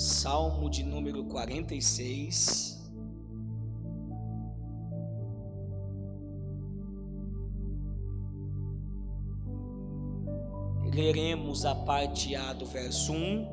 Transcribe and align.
Salmo 0.00 0.70
de 0.70 0.82
número 0.82 1.26
46. 1.26 2.90
Leremos 10.90 11.66
a 11.66 11.74
parte 11.74 12.34
A 12.34 12.54
do 12.54 12.64
verso 12.64 13.12
1, 13.12 13.46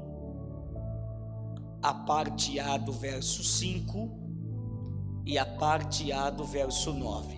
a 1.83 1.93
parte 1.93 2.57
A 2.61 2.77
do 2.77 2.93
verso 2.93 3.43
5 3.43 4.09
e 5.25 5.37
a 5.37 5.45
parte 5.45 6.13
A 6.13 6.29
do 6.29 6.45
verso 6.45 6.93
9. 6.93 7.37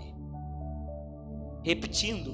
Repetindo, 1.64 2.32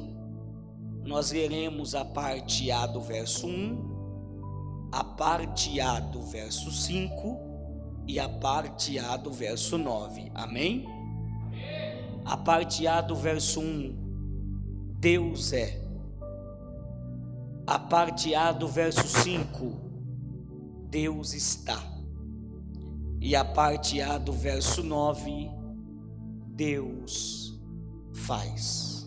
nós 1.05 1.31
leremos 1.31 1.95
a 1.95 2.03
parte 2.03 2.69
A 2.69 2.85
do 2.85 2.99
verso 2.99 3.47
1, 3.47 3.94
a 4.95 5.03
parte 5.03 5.81
A 5.81 5.99
do 5.99 6.21
verso 6.21 6.71
5 6.71 7.37
e 8.07 8.17
a 8.17 8.29
parte 8.29 8.97
A 8.97 9.17
do 9.17 9.29
verso 9.29 9.77
9. 9.77 10.31
Amém? 10.33 10.87
A 12.23 12.37
parte 12.37 12.87
A 12.87 13.01
do 13.01 13.13
verso 13.13 13.59
1, 13.59 14.95
Deus 14.97 15.51
é. 15.51 15.81
A 17.67 17.77
parte 17.77 18.33
A 18.33 18.53
do 18.53 18.69
verso 18.69 19.05
5, 19.05 19.73
Deus 20.89 21.33
está. 21.33 21.83
E 23.19 23.35
a 23.35 23.43
parte 23.43 23.99
A 24.01 24.17
do 24.17 24.31
verso 24.31 24.81
9, 24.81 25.51
Deus 26.47 27.59
faz. 28.13 29.05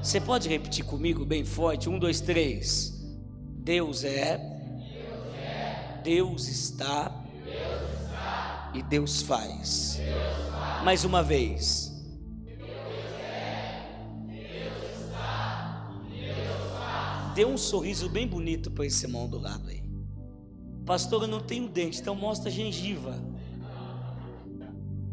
Você 0.00 0.20
pode 0.20 0.48
repetir 0.48 0.84
comigo 0.84 1.24
bem 1.24 1.44
forte? 1.44 1.88
Um, 1.88 1.98
dois, 1.98 2.20
três. 2.20 2.92
Deus 3.64 4.02
é, 4.02 4.51
Deus 6.02 6.48
está, 6.48 7.22
e 8.74 8.82
Deus 8.82 9.22
faz. 9.22 10.00
Mais 10.84 11.04
uma 11.04 11.22
vez. 11.22 11.92
Dê 17.34 17.44
um 17.44 17.56
sorriso 17.56 18.08
bem 18.08 18.26
bonito 18.26 18.70
para 18.70 18.84
esse 18.84 19.06
irmão 19.06 19.28
do 19.28 19.38
lado 19.38 19.68
aí. 19.68 19.82
Pastor, 20.84 21.22
eu 21.22 21.28
não 21.28 21.40
tenho 21.40 21.68
dente, 21.68 22.00
então 22.00 22.14
mostra 22.14 22.50
a 22.50 22.52
gengiva. 22.52 23.18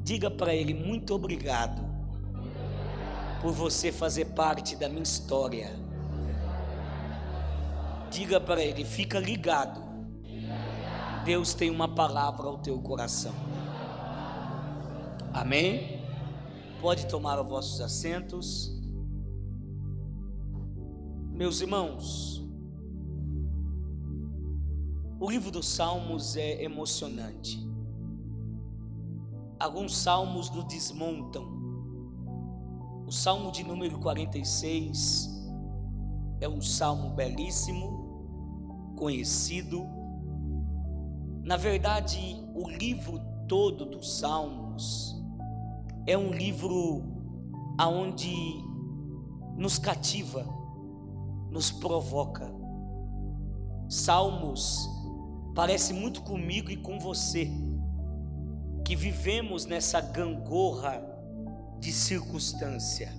Diga 0.03 0.29
para 0.31 0.53
ele 0.53 0.73
muito 0.73 1.13
obrigado 1.13 1.87
por 3.41 3.53
você 3.53 3.91
fazer 3.91 4.25
parte 4.25 4.75
da 4.75 4.89
minha 4.89 5.03
história. 5.03 5.71
Diga 8.09 8.39
para 8.41 8.61
ele, 8.63 8.83
fica 8.83 9.19
ligado. 9.19 9.88
Deus 11.29 11.53
tem 11.53 11.69
uma 11.69 11.87
palavra 11.87 12.47
ao 12.47 12.57
teu 12.57 12.81
coração. 12.81 13.35
Amém? 15.31 16.01
Pode 16.81 17.05
tomar 17.05 17.39
os 17.39 17.47
vossos 17.47 17.79
assentos. 17.81 18.75
Meus 21.31 21.61
irmãos, 21.61 22.43
o 25.19 25.29
livro 25.29 25.51
dos 25.51 25.67
Salmos 25.67 26.35
é 26.35 26.63
emocionante. 26.63 27.63
Alguns 29.59 29.95
salmos 29.95 30.49
nos 30.49 30.63
desmontam 30.63 31.45
o 33.05 33.11
salmo 33.11 33.51
de 33.51 33.63
número 33.63 33.99
46 33.99 35.29
é 36.41 36.49
um 36.49 36.59
salmo 36.59 37.11
belíssimo, 37.11 38.95
conhecido. 38.97 39.98
Na 41.49 41.57
verdade, 41.57 42.39
o 42.53 42.69
livro 42.69 43.19
todo 43.47 43.83
dos 43.83 44.19
salmos 44.19 45.19
é 46.05 46.15
um 46.15 46.29
livro 46.31 47.01
aonde 47.75 48.31
nos 49.57 49.79
cativa, 49.79 50.45
nos 51.49 51.71
provoca. 51.71 52.47
Salmos 53.89 54.87
parece 55.55 55.91
muito 55.91 56.21
comigo 56.21 56.69
e 56.69 56.77
com 56.77 56.99
você, 56.99 57.49
que 58.85 58.95
vivemos 58.95 59.65
nessa 59.65 59.99
gangorra 60.01 61.01
de 61.79 61.91
circunstância, 61.91 63.11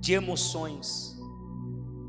de 0.00 0.12
emoções, 0.12 1.16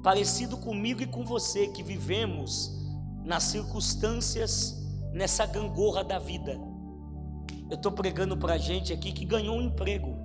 parecido 0.02 0.57
comigo 0.57 1.03
e 1.03 1.06
com 1.06 1.23
você 1.23 1.68
que 1.68 1.84
vivemos 1.84 2.84
nas 3.23 3.44
circunstâncias, 3.44 4.81
nessa 5.13 5.46
gangorra 5.46 6.03
da 6.03 6.18
vida. 6.18 6.59
Eu 7.69 7.75
estou 7.75 7.91
pregando 7.91 8.35
para 8.35 8.57
gente 8.57 8.91
aqui 8.91 9.12
que 9.12 9.24
ganhou 9.24 9.56
um 9.56 9.62
emprego, 9.62 10.18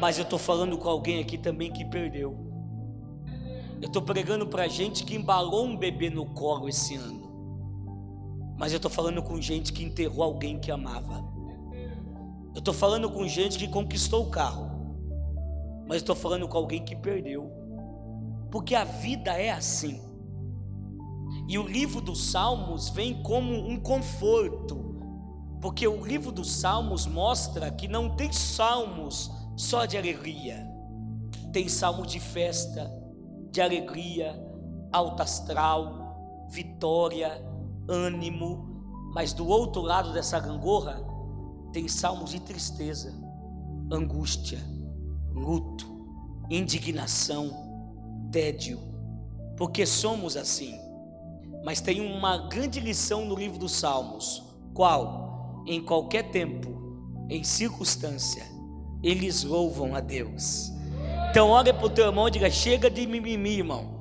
mas 0.00 0.18
eu 0.18 0.24
estou 0.24 0.38
falando 0.38 0.76
com 0.78 0.88
alguém 0.88 1.20
aqui 1.20 1.38
também 1.38 1.70
que 1.70 1.84
perdeu. 1.84 2.50
Eu 3.80 3.88
estou 3.88 4.02
pregando 4.02 4.46
para 4.46 4.66
gente 4.68 5.04
que 5.04 5.14
embalou 5.14 5.66
um 5.66 5.76
bebê 5.76 6.08
no 6.08 6.26
colo 6.26 6.68
esse 6.68 6.96
ano, 6.96 7.22
mas 8.58 8.72
eu 8.72 8.76
estou 8.76 8.90
falando 8.90 9.22
com 9.22 9.40
gente 9.40 9.72
que 9.72 9.84
enterrou 9.84 10.22
alguém 10.24 10.58
que 10.58 10.70
amava. 10.70 11.22
Eu 12.54 12.58
estou 12.58 12.74
falando 12.74 13.10
com 13.10 13.26
gente 13.26 13.58
que 13.58 13.68
conquistou 13.68 14.26
o 14.26 14.30
carro, 14.30 14.70
mas 15.86 15.98
estou 15.98 16.14
falando 16.14 16.46
com 16.48 16.56
alguém 16.56 16.84
que 16.84 16.94
perdeu, 16.94 17.50
porque 18.50 18.74
a 18.74 18.84
vida 18.84 19.32
é 19.36 19.50
assim. 19.50 20.11
E 21.48 21.58
o 21.58 21.66
livro 21.66 22.00
dos 22.00 22.30
Salmos 22.30 22.88
vem 22.90 23.22
como 23.22 23.52
um 23.52 23.78
conforto, 23.80 24.96
porque 25.60 25.86
o 25.86 26.04
livro 26.04 26.32
dos 26.32 26.50
Salmos 26.50 27.06
mostra 27.06 27.70
que 27.70 27.86
não 27.86 28.16
tem 28.16 28.32
salmos 28.32 29.30
só 29.56 29.84
de 29.84 29.96
alegria, 29.96 30.66
tem 31.52 31.68
salmos 31.68 32.10
de 32.10 32.18
festa, 32.18 32.90
de 33.50 33.60
alegria, 33.60 34.40
alto 34.92 35.22
astral, 35.22 36.46
vitória, 36.48 37.44
ânimo, 37.88 39.10
mas 39.14 39.32
do 39.32 39.46
outro 39.46 39.82
lado 39.82 40.12
dessa 40.12 40.40
gangorra 40.40 41.04
tem 41.72 41.88
salmos 41.88 42.30
de 42.30 42.40
tristeza, 42.40 43.12
angústia, 43.90 44.58
luto, 45.30 45.86
indignação, 46.50 47.50
tédio, 48.30 48.78
porque 49.56 49.86
somos 49.86 50.36
assim. 50.36 50.81
Mas 51.64 51.80
tem 51.80 52.00
uma 52.00 52.48
grande 52.48 52.80
lição 52.80 53.24
no 53.24 53.34
livro 53.34 53.58
dos 53.58 53.72
Salmos, 53.72 54.42
qual 54.74 55.64
em 55.66 55.80
qualquer 55.80 56.30
tempo, 56.30 56.68
em 57.28 57.44
circunstância, 57.44 58.44
eles 59.02 59.44
louvam 59.44 59.94
a 59.94 60.00
Deus. 60.00 60.72
Então 61.30 61.48
olha 61.48 61.72
para 61.72 61.86
o 61.86 61.90
teu 61.90 62.06
irmão 62.06 62.28
e 62.28 62.32
diga: 62.32 62.50
chega 62.50 62.90
de 62.90 63.06
mimimi, 63.06 63.58
irmão. 63.58 64.00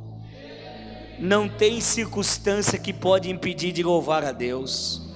Não 1.20 1.48
tem 1.48 1.80
circunstância 1.80 2.80
que 2.80 2.92
pode 2.92 3.30
impedir 3.30 3.72
de 3.72 3.84
louvar 3.84 4.24
a 4.24 4.32
Deus. 4.32 5.08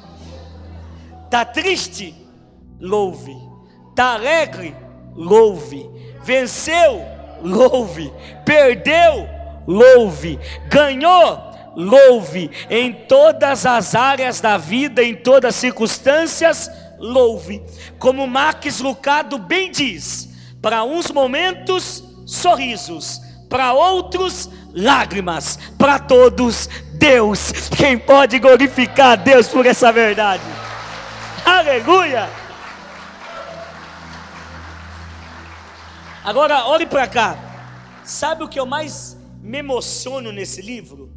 Tá 1.31 1.43
triste? 1.43 2.25
louve. 2.79 3.35
Está 3.89 4.13
alegre? 4.13 4.75
Louve. 5.13 5.89
Venceu? 6.23 7.01
Louve. 7.41 8.11
Perdeu? 8.45 9.27
Louve. 9.67 10.39
Ganhou? 10.69 11.44
Louve. 11.75 12.49
Em 12.69 12.93
todas 12.93 13.65
as 13.65 13.95
áreas 13.95 14.39
da 14.39 14.57
vida, 14.57 15.03
em 15.03 15.15
todas 15.15 15.49
as 15.49 15.55
circunstâncias, 15.55 16.69
louve. 16.97 17.63
Como 17.99 18.25
Max 18.27 18.79
Lucado 18.79 19.37
bem 19.37 19.71
diz: 19.71 20.29
para 20.61 20.83
uns 20.83 21.11
momentos, 21.11 22.03
sorrisos, 22.25 23.21
para 23.49 23.73
outros, 23.73 24.49
lágrimas, 24.73 25.59
para 25.77 25.99
todos, 25.99 26.67
Deus. 26.93 27.51
Quem 27.77 27.97
pode 27.97 28.39
glorificar 28.39 29.17
Deus 29.17 29.47
por 29.47 29.65
essa 29.65 29.91
verdade? 29.91 30.43
Aleluia! 31.45 32.29
Agora, 36.23 36.65
olhe 36.65 36.87
para 36.87 37.07
cá. 37.07 37.37
Sabe 38.03 38.43
o 38.43 38.47
que 38.47 38.59
eu 38.59 38.65
mais 38.65 39.15
me 39.41 39.59
emociono 39.59 40.31
nesse 40.31 40.59
livro? 40.59 41.14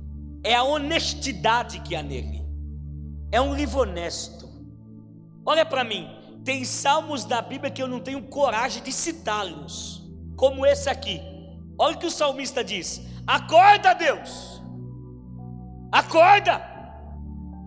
É 0.49 0.55
a 0.55 0.63
honestidade 0.63 1.79
que 1.81 1.95
há 1.95 2.03
nele. 2.03 2.43
É 3.31 3.39
um 3.39 3.55
livro 3.55 3.81
honesto. 3.81 4.49
Olha 5.45 5.67
para 5.67 5.85
mim. 5.85 6.09
Tem 6.43 6.65
salmos 6.65 7.27
da 7.27 7.43
Bíblia 7.43 7.71
que 7.71 7.83
eu 7.83 7.87
não 7.87 8.01
tenho 8.01 8.23
coragem 8.23 8.83
de 8.83 8.91
citá-los, 8.91 10.11
como 10.39 10.65
esse 10.65 10.89
aqui. 10.89 11.21
Olha 11.79 11.97
o 11.97 11.99
que 11.99 12.07
o 12.07 12.11
salmista 12.11 12.65
diz: 12.65 13.03
Acorda, 13.27 13.93
Deus. 13.93 14.63
Acorda. 15.93 16.63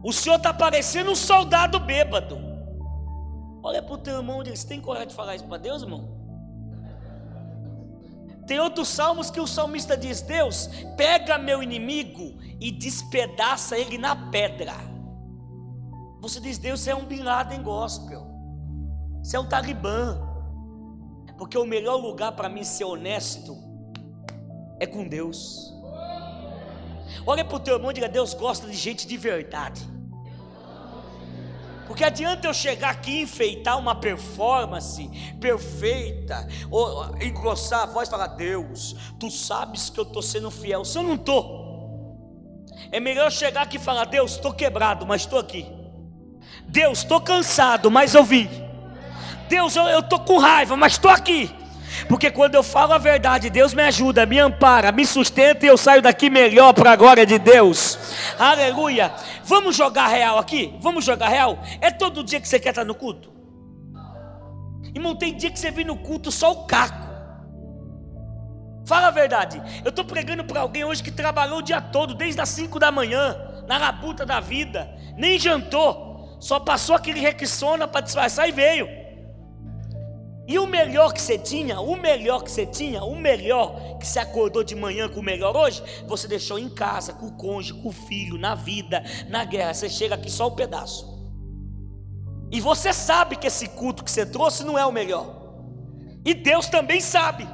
O 0.03 0.11
Senhor 0.11 0.37
está 0.37 0.51
parecendo 0.51 1.11
um 1.11 1.15
soldado 1.15 1.79
bêbado. 1.79 2.39
Olha 3.61 3.83
para 3.83 3.93
o 3.93 3.97
teu 3.99 4.17
irmão, 4.17 4.43
você 4.43 4.67
tem 4.67 4.81
coragem 4.81 5.09
de 5.09 5.13
falar 5.13 5.35
isso 5.35 5.45
para 5.45 5.59
Deus, 5.59 5.83
irmão? 5.83 6.20
Tem 8.51 8.59
outros 8.59 8.89
salmos 8.89 9.31
que 9.31 9.39
o 9.39 9.47
salmista 9.47 9.95
diz: 9.95 10.19
Deus, 10.19 10.67
pega 10.97 11.37
meu 11.37 11.63
inimigo 11.63 12.37
e 12.59 12.69
despedaça 12.69 13.77
ele 13.77 13.97
na 13.97 14.13
pedra. 14.29 14.73
Você 16.19 16.41
diz, 16.41 16.57
Deus, 16.57 16.81
você 16.81 16.91
é 16.91 16.95
um 16.95 17.05
Bin 17.05 17.21
Laden 17.21 17.63
gospel. 17.63 18.27
Você 19.23 19.37
é 19.37 19.39
um 19.39 19.47
Talibã. 19.47 20.19
Porque 21.37 21.57
o 21.57 21.65
melhor 21.65 21.95
lugar 21.95 22.33
para 22.33 22.49
mim 22.49 22.65
ser 22.65 22.83
honesto 22.83 23.57
é 24.81 24.85
com 24.85 25.07
Deus. 25.07 25.73
Olha 27.25 27.45
para 27.45 27.55
o 27.55 27.59
teu 27.61 27.75
irmão 27.75 27.91
e 27.91 27.93
diga: 27.93 28.09
Deus 28.09 28.33
gosta 28.33 28.67
de 28.67 28.75
gente 28.75 29.07
de 29.07 29.15
verdade. 29.15 29.81
Porque 31.91 32.05
adianta 32.05 32.47
eu 32.47 32.53
chegar 32.53 32.91
aqui 32.91 33.11
e 33.11 33.21
enfeitar 33.23 33.77
uma 33.77 33.93
performance 33.93 35.09
perfeita, 35.41 36.47
ou 36.69 37.17
engrossar 37.21 37.81
a 37.81 37.85
voz 37.85 38.07
e 38.07 38.11
falar: 38.11 38.27
Deus, 38.27 38.95
tu 39.19 39.29
sabes 39.29 39.89
que 39.89 39.99
eu 39.99 40.05
estou 40.05 40.21
sendo 40.21 40.49
fiel. 40.49 40.85
Se 40.85 40.97
eu 40.97 41.03
não 41.03 41.15
estou, 41.15 42.65
é 42.93 42.97
melhor 43.01 43.27
eu 43.27 43.31
chegar 43.31 43.63
aqui 43.63 43.75
e 43.75 43.79
falar: 43.79 44.05
Deus, 44.05 44.31
estou 44.31 44.53
quebrado, 44.53 45.05
mas 45.05 45.23
estou 45.23 45.37
aqui. 45.37 45.69
Deus, 46.65 46.99
estou 46.99 47.19
cansado, 47.19 47.91
mas 47.91 48.15
eu 48.15 48.23
vim. 48.23 48.49
Deus, 49.49 49.75
eu 49.75 49.99
estou 49.99 50.21
com 50.21 50.37
raiva, 50.37 50.77
mas 50.77 50.93
estou 50.93 51.11
aqui. 51.11 51.53
Porque 52.07 52.31
quando 52.31 52.55
eu 52.55 52.63
falo 52.63 52.93
a 52.93 52.97
verdade, 52.97 53.49
Deus 53.49 53.73
me 53.73 53.83
ajuda, 53.83 54.25
me 54.25 54.39
ampara, 54.39 54.91
me 54.91 55.05
sustenta 55.05 55.65
e 55.65 55.69
eu 55.69 55.77
saio 55.77 56.01
daqui 56.01 56.29
melhor 56.29 56.73
para 56.73 56.93
a 56.93 56.95
glória 56.95 57.25
de 57.25 57.37
Deus. 57.37 57.99
Aleluia. 58.39 59.11
Vamos 59.51 59.75
jogar 59.75 60.07
real 60.07 60.37
aqui? 60.37 60.73
Vamos 60.79 61.03
jogar 61.03 61.27
real? 61.27 61.59
É 61.81 61.91
todo 61.91 62.23
dia 62.23 62.39
que 62.39 62.47
você 62.47 62.57
quer 62.57 62.69
estar 62.69 62.85
no 62.85 62.95
culto? 62.95 63.33
Irmão, 64.95 65.13
tem 65.13 65.35
dia 65.35 65.51
que 65.51 65.59
você 65.59 65.69
vem 65.69 65.83
no 65.83 65.97
culto 65.97 66.31
só 66.31 66.53
o 66.53 66.65
caco. 66.65 67.05
Fala 68.85 69.07
a 69.07 69.11
verdade. 69.11 69.61
Eu 69.83 69.89
estou 69.89 70.05
pregando 70.05 70.45
para 70.45 70.61
alguém 70.61 70.85
hoje 70.85 71.03
que 71.03 71.11
trabalhou 71.11 71.59
o 71.59 71.61
dia 71.61 71.81
todo, 71.81 72.13
desde 72.13 72.39
as 72.39 72.47
5 72.47 72.79
da 72.79 72.93
manhã, 72.93 73.35
na 73.67 73.77
labuta 73.77 74.25
da 74.25 74.39
vida, 74.39 74.89
nem 75.17 75.37
jantou, 75.37 76.37
só 76.39 76.57
passou 76.57 76.95
aquele 76.95 77.19
requissona 77.19 77.85
para 77.89 77.99
disfarçar 77.99 78.47
e 78.47 78.53
veio. 78.53 79.00
E 80.51 80.59
o 80.59 80.67
melhor 80.67 81.13
que 81.13 81.21
você 81.21 81.37
tinha, 81.37 81.79
o 81.79 81.95
melhor 81.95 82.43
que 82.43 82.51
você 82.51 82.65
tinha, 82.65 83.01
o 83.05 83.15
melhor 83.15 83.97
que 83.97 84.05
você 84.05 84.19
acordou 84.19 84.65
de 84.65 84.75
manhã 84.75 85.07
com 85.07 85.21
o 85.21 85.23
melhor 85.23 85.55
hoje, 85.55 85.81
você 86.05 86.27
deixou 86.27 86.59
em 86.59 86.67
casa, 86.67 87.13
com 87.13 87.27
o 87.27 87.37
cônjuge, 87.37 87.81
com 87.81 87.87
o 87.87 87.93
filho, 87.93 88.37
na 88.37 88.53
vida, 88.53 89.01
na 89.29 89.45
guerra. 89.45 89.73
Você 89.73 89.89
chega 89.89 90.15
aqui 90.15 90.29
só 90.29 90.49
um 90.49 90.51
pedaço. 90.51 91.07
E 92.51 92.59
você 92.59 92.91
sabe 92.91 93.37
que 93.37 93.47
esse 93.47 93.65
culto 93.69 94.03
que 94.03 94.11
você 94.11 94.25
trouxe 94.25 94.65
não 94.65 94.77
é 94.77 94.85
o 94.85 94.91
melhor. 94.91 95.25
E 96.25 96.33
Deus 96.33 96.67
também 96.67 96.99
sabe 96.99 97.47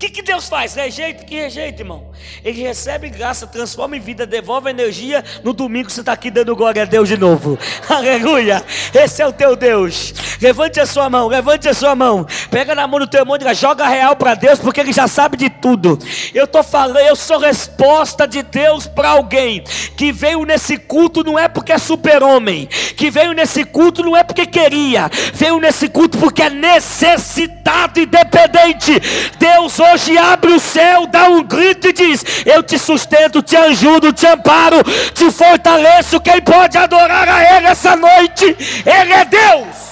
que, 0.00 0.08
que 0.08 0.22
Deus 0.22 0.48
faz? 0.48 0.74
Rejeita? 0.74 1.24
Que 1.24 1.34
rejeita, 1.34 1.82
irmão? 1.82 2.10
Ele 2.42 2.62
recebe 2.62 3.10
graça, 3.10 3.46
transforma 3.46 3.98
em 3.98 4.00
vida, 4.00 4.24
devolve 4.24 4.70
energia. 4.70 5.22
No 5.44 5.52
domingo 5.52 5.90
você 5.90 6.00
está 6.00 6.12
aqui 6.12 6.30
dando 6.30 6.56
glória 6.56 6.82
a 6.82 6.86
Deus 6.86 7.06
de 7.06 7.18
novo. 7.18 7.58
Aleluia! 7.86 8.64
Esse 8.94 9.20
é 9.20 9.26
o 9.26 9.32
teu 9.32 9.54
Deus. 9.54 10.14
Levante 10.40 10.80
a 10.80 10.86
sua 10.86 11.10
mão, 11.10 11.28
levante 11.28 11.68
a 11.68 11.74
sua 11.74 11.94
mão. 11.94 12.26
Pega 12.50 12.74
na 12.74 12.86
mão 12.86 12.98
do 12.98 13.06
teu 13.06 13.20
irmão 13.20 13.36
e 13.36 13.54
joga 13.54 13.86
real 13.86 14.16
para 14.16 14.34
Deus, 14.34 14.58
porque 14.58 14.80
Ele 14.80 14.92
já 14.92 15.06
sabe 15.06 15.36
de 15.36 15.50
tudo. 15.50 15.98
Eu 16.32 16.44
estou 16.44 16.62
falando, 16.62 16.98
eu 17.00 17.14
sou 17.14 17.38
resposta 17.38 18.26
de 18.26 18.42
Deus 18.42 18.86
para 18.86 19.10
alguém 19.10 19.62
que 19.98 20.12
veio 20.12 20.46
nesse 20.46 20.78
culto 20.78 21.22
não 21.22 21.38
é 21.38 21.46
porque 21.46 21.72
é 21.72 21.78
super-homem, 21.78 22.66
que 22.96 23.10
veio 23.10 23.32
nesse 23.32 23.64
culto 23.64 24.02
não 24.02 24.16
é 24.16 24.24
porque 24.24 24.46
queria, 24.46 25.10
veio 25.34 25.58
nesse 25.58 25.90
culto 25.90 26.16
porque 26.16 26.42
é 26.42 26.48
necessitado 26.48 28.00
e 28.00 28.06
dependente. 28.06 28.98
Deus 29.38 29.78
hoje 29.78 29.89
hoje 29.92 30.16
abre 30.16 30.52
o 30.52 30.60
céu, 30.60 31.06
dá 31.06 31.28
um 31.28 31.42
grito 31.42 31.88
e 31.88 31.92
diz: 31.92 32.44
Eu 32.46 32.62
te 32.62 32.78
sustento, 32.78 33.42
te 33.42 33.56
ajudo, 33.56 34.12
te 34.12 34.26
amparo, 34.26 34.82
te 35.14 35.30
fortaleço. 35.30 36.20
Quem 36.20 36.40
pode 36.40 36.76
adorar 36.78 37.28
a 37.28 37.56
Ele 37.56 37.66
essa 37.66 37.96
noite? 37.96 38.44
Ele 38.44 39.12
é 39.12 39.24
Deus. 39.24 39.90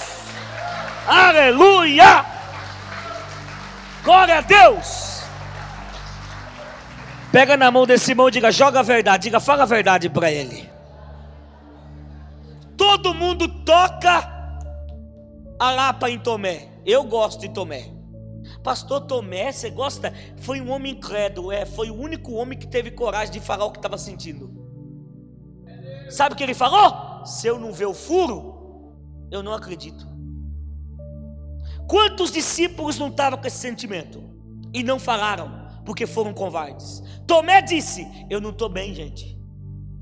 Aleluia! 1.07 2.25
Glória 4.03 4.37
a 4.37 4.41
Deus! 4.41 5.09
Pega 7.31 7.57
na 7.57 7.69
mão 7.69 7.85
desse 7.85 8.11
irmão 8.11 8.27
e 8.29 8.31
diga: 8.31 8.51
Joga 8.51 8.79
a 8.79 8.83
verdade, 8.83 9.23
diga, 9.23 9.39
fala 9.39 9.63
a 9.63 9.65
verdade 9.65 10.09
para 10.09 10.31
ele. 10.31 10.69
Todo 12.75 13.13
mundo 13.13 13.47
toca 13.63 14.39
a 15.59 15.71
lapa 15.71 16.09
em 16.09 16.17
Tomé. 16.17 16.69
Eu 16.85 17.03
gosto 17.03 17.41
de 17.41 17.49
Tomé. 17.49 17.98
Pastor 18.63 19.01
Tomé, 19.01 19.51
você 19.51 19.69
gosta? 19.69 20.13
Foi 20.37 20.59
um 20.59 20.71
homem 20.71 20.93
incrédulo, 20.93 21.51
é, 21.51 21.65
foi 21.65 21.89
o 21.89 21.95
único 21.95 22.33
homem 22.33 22.57
que 22.57 22.67
teve 22.67 22.91
coragem 22.91 23.31
de 23.31 23.39
falar 23.39 23.65
o 23.65 23.71
que 23.71 23.79
estava 23.79 23.97
sentindo. 23.97 24.59
Sabe 26.09 26.33
o 26.33 26.37
que 26.37 26.43
ele 26.43 26.53
falou? 26.53 27.25
Se 27.25 27.47
eu 27.47 27.59
não 27.59 27.71
ver 27.71 27.85
o 27.85 27.93
furo, 27.93 28.97
eu 29.31 29.43
não 29.43 29.53
acredito. 29.53 30.07
Quantos 31.87 32.31
discípulos 32.31 32.99
não 32.99 33.07
estavam 33.07 33.39
com 33.39 33.47
esse 33.47 33.57
sentimento 33.57 34.21
e 34.73 34.83
não 34.83 34.99
falaram 34.99 35.67
porque 35.85 36.05
foram 36.05 36.33
covardes? 36.33 37.01
Tomé 37.25 37.61
disse: 37.61 38.07
Eu 38.29 38.41
não 38.41 38.49
estou 38.49 38.69
bem, 38.69 38.93
gente. 38.93 39.39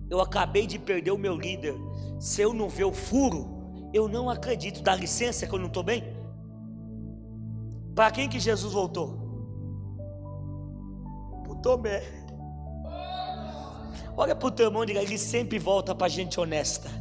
Eu 0.10 0.22
acabei 0.22 0.66
de 0.66 0.80
perder 0.80 1.12
o 1.12 1.18
meu 1.18 1.36
líder. 1.36 1.76
Se 2.20 2.42
eu 2.42 2.54
não 2.54 2.70
ver 2.70 2.86
o 2.86 2.94
furo, 2.94 3.90
eu 3.94 4.08
não 4.08 4.30
acredito. 4.30 4.82
Dá 4.82 4.96
licença 4.96 5.46
que 5.46 5.54
eu 5.54 5.60
não 5.60 5.68
estou 5.68 5.84
bem. 5.84 6.17
Para 7.98 8.12
quem 8.12 8.30
que 8.30 8.40
Jesus 8.40 8.74
voltou? 8.74 9.18
Para 11.44 11.56
Tomé. 11.56 12.04
Olha 14.16 14.36
para 14.36 14.48
o 14.48 14.52
teu 14.52 14.68
irmão 14.68 14.84
e 14.84 14.86
diga: 14.86 15.02
Ele 15.02 15.18
sempre 15.18 15.58
volta 15.58 15.96
para 15.96 16.08
gente 16.08 16.40
honesta. 16.40 16.92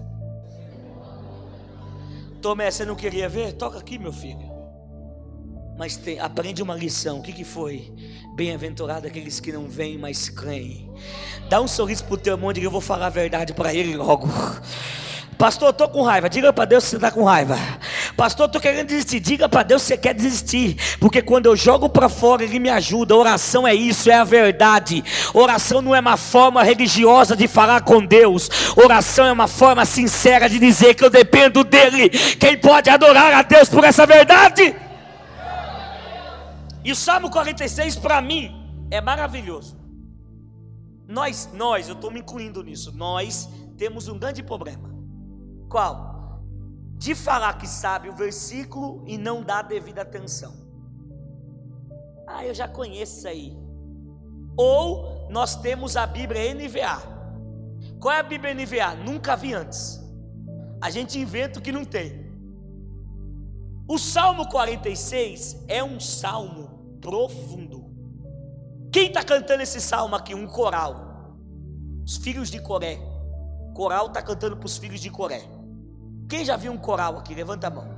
Tomé, 2.40 2.70
você 2.70 2.86
não 2.86 2.96
queria 2.96 3.28
ver? 3.28 3.52
Toca 3.52 3.78
aqui, 3.78 3.98
meu 3.98 4.10
filho. 4.10 4.50
Mas 5.76 5.98
tem, 5.98 6.18
aprende 6.18 6.62
uma 6.62 6.74
lição. 6.74 7.18
O 7.18 7.22
que, 7.22 7.34
que 7.34 7.44
foi? 7.44 7.92
Bem-aventurado 8.34 9.06
aqueles 9.06 9.38
que 9.38 9.52
não 9.52 9.68
vêm, 9.68 9.98
mas 9.98 10.30
creem. 10.30 10.90
Dá 11.50 11.60
um 11.60 11.68
sorriso 11.68 12.04
para 12.04 12.14
o 12.14 12.16
teu 12.16 12.36
irmão 12.36 12.50
e 12.52 12.54
diga: 12.54 12.68
Eu 12.68 12.70
vou 12.70 12.80
falar 12.80 13.08
a 13.08 13.10
verdade 13.10 13.52
para 13.52 13.74
ele 13.74 13.94
logo. 13.94 14.26
Pastor, 15.36 15.68
estou 15.68 15.90
com 15.90 16.00
raiva. 16.00 16.30
Diga 16.30 16.54
para 16.54 16.64
Deus 16.64 16.84
se 16.84 16.90
você 16.90 16.96
está 16.96 17.10
com 17.10 17.22
raiva. 17.22 17.56
Pastor, 18.16 18.46
estou 18.46 18.60
querendo 18.60 18.86
desistir. 18.86 19.20
Diga 19.20 19.48
para 19.48 19.62
Deus 19.62 19.82
se 19.82 19.88
você 19.88 19.96
quer 19.98 20.14
desistir. 20.14 20.76
Porque 20.98 21.20
quando 21.20 21.46
eu 21.46 21.54
jogo 21.54 21.88
para 21.88 22.08
fora, 22.08 22.42
Ele 22.42 22.58
me 22.58 22.70
ajuda. 22.70 23.14
Oração 23.14 23.68
é 23.68 23.74
isso, 23.74 24.10
é 24.10 24.14
a 24.14 24.24
verdade. 24.24 25.04
Oração 25.34 25.82
não 25.82 25.94
é 25.94 26.00
uma 26.00 26.16
forma 26.16 26.62
religiosa 26.62 27.36
de 27.36 27.46
falar 27.46 27.82
com 27.82 28.04
Deus. 28.04 28.48
Oração 28.74 29.26
é 29.26 29.32
uma 29.32 29.46
forma 29.46 29.84
sincera 29.84 30.48
de 30.48 30.58
dizer 30.58 30.94
que 30.94 31.04
eu 31.04 31.10
dependo 31.10 31.62
dEle. 31.62 32.08
Quem 32.08 32.56
pode 32.56 32.88
adorar 32.88 33.34
a 33.34 33.42
Deus 33.42 33.68
por 33.68 33.84
essa 33.84 34.06
verdade? 34.06 34.74
E 36.82 36.90
o 36.90 36.96
Salmo 36.96 37.30
46 37.30 37.96
para 37.96 38.22
mim 38.22 38.50
é 38.90 39.00
maravilhoso. 39.00 39.76
Nós, 41.06 41.50
nós, 41.52 41.88
eu 41.88 41.94
estou 41.94 42.10
me 42.10 42.20
incluindo 42.20 42.62
nisso. 42.62 42.92
Nós 42.96 43.48
temos 43.76 44.08
um 44.08 44.18
grande 44.18 44.42
problema. 44.42 44.88
Qual? 45.68 46.15
De 46.96 47.14
falar 47.14 47.58
que 47.58 47.66
sabe 47.66 48.08
o 48.08 48.12
versículo 48.14 49.04
e 49.06 49.18
não 49.18 49.42
dá 49.42 49.62
devida 49.62 50.02
atenção. 50.02 50.54
Ah, 52.26 52.44
eu 52.44 52.54
já 52.54 52.66
conheço 52.66 53.18
isso 53.18 53.28
aí. 53.28 53.56
Ou 54.56 55.28
nós 55.30 55.56
temos 55.56 55.96
a 55.96 56.06
Bíblia 56.06 56.54
NVA. 56.54 57.16
Qual 58.00 58.12
é 58.14 58.20
a 58.20 58.22
Bíblia 58.22 58.54
NVA? 58.54 58.94
Nunca 59.04 59.36
vi 59.36 59.54
antes. 59.54 60.00
A 60.80 60.90
gente 60.90 61.18
inventa 61.18 61.58
o 61.58 61.62
que 61.62 61.72
não 61.72 61.84
tem. 61.84 62.26
O 63.88 63.98
Salmo 63.98 64.48
46 64.48 65.64
é 65.68 65.82
um 65.82 66.00
salmo 66.00 66.98
profundo. 67.00 67.86
Quem 68.92 69.08
está 69.08 69.22
cantando 69.22 69.62
esse 69.62 69.80
salmo 69.80 70.16
aqui? 70.16 70.34
Um 70.34 70.46
coral. 70.46 71.36
Os 72.04 72.16
filhos 72.16 72.50
de 72.50 72.60
Coré. 72.60 72.98
Coral 73.74 74.06
está 74.06 74.22
cantando 74.22 74.56
para 74.56 74.66
os 74.66 74.76
filhos 74.76 75.00
de 75.00 75.10
Coré. 75.10 75.55
Quem 76.28 76.44
já 76.44 76.56
viu 76.56 76.72
um 76.72 76.78
coral 76.78 77.18
aqui? 77.18 77.34
Levanta 77.34 77.68
a 77.68 77.70
mão. 77.70 77.88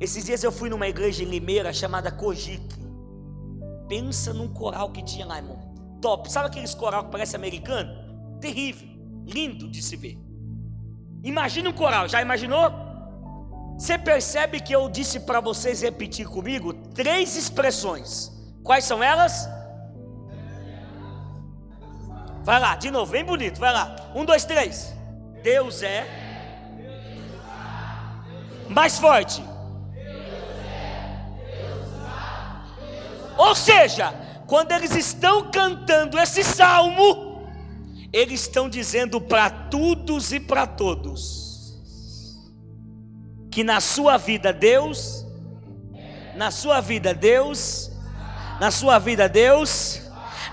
Esses 0.00 0.24
dias 0.24 0.42
eu 0.42 0.50
fui 0.50 0.70
numa 0.70 0.88
igreja 0.88 1.22
em 1.22 1.26
Limeira 1.26 1.72
chamada 1.72 2.10
Kojique. 2.10 2.80
Pensa 3.88 4.32
num 4.32 4.48
coral 4.48 4.90
que 4.90 5.02
tinha 5.02 5.26
lá, 5.26 5.36
irmão. 5.36 5.58
Top. 6.00 6.30
Sabe 6.30 6.46
aqueles 6.46 6.74
coral 6.74 7.04
que 7.04 7.10
parece 7.10 7.36
americano? 7.36 8.38
Terrível. 8.40 8.88
Lindo 9.26 9.68
de 9.68 9.82
se 9.82 9.96
ver. 9.96 10.18
Imagina 11.22 11.68
um 11.68 11.72
coral. 11.72 12.08
Já 12.08 12.22
imaginou? 12.22 12.72
Você 13.78 13.98
percebe 13.98 14.60
que 14.60 14.74
eu 14.74 14.88
disse 14.88 15.20
para 15.20 15.40
vocês 15.40 15.82
repetir 15.82 16.26
comigo 16.26 16.72
três 16.72 17.36
expressões. 17.36 18.30
Quais 18.62 18.84
são 18.84 19.02
elas? 19.02 19.48
Vai 22.42 22.58
lá, 22.58 22.76
de 22.76 22.90
novo, 22.90 23.12
bem 23.12 23.24
bonito. 23.24 23.58
Vai 23.58 23.72
lá. 23.72 24.12
Um, 24.14 24.24
dois, 24.24 24.44
três. 24.44 24.94
Deus 25.42 25.82
é. 25.82 26.29
Mais 28.70 28.98
forte. 28.98 29.42
Ou 33.36 33.54
seja, 33.54 34.14
quando 34.46 34.72
eles 34.72 34.94
estão 34.94 35.50
cantando 35.50 36.18
esse 36.18 36.42
salmo, 36.42 37.46
eles 38.12 38.42
estão 38.42 38.68
dizendo 38.68 39.20
para 39.20 39.50
todos 39.50 40.32
e 40.32 40.40
para 40.40 40.66
todos 40.66 41.40
que 43.50 43.64
na 43.64 43.80
sua 43.80 44.16
vida 44.16 44.52
Deus, 44.52 45.26
na 46.36 46.50
sua 46.50 46.80
vida 46.80 47.12
Deus, 47.12 47.90
na 48.60 48.70
sua 48.70 48.98
vida 48.98 49.28
Deus, 49.28 50.02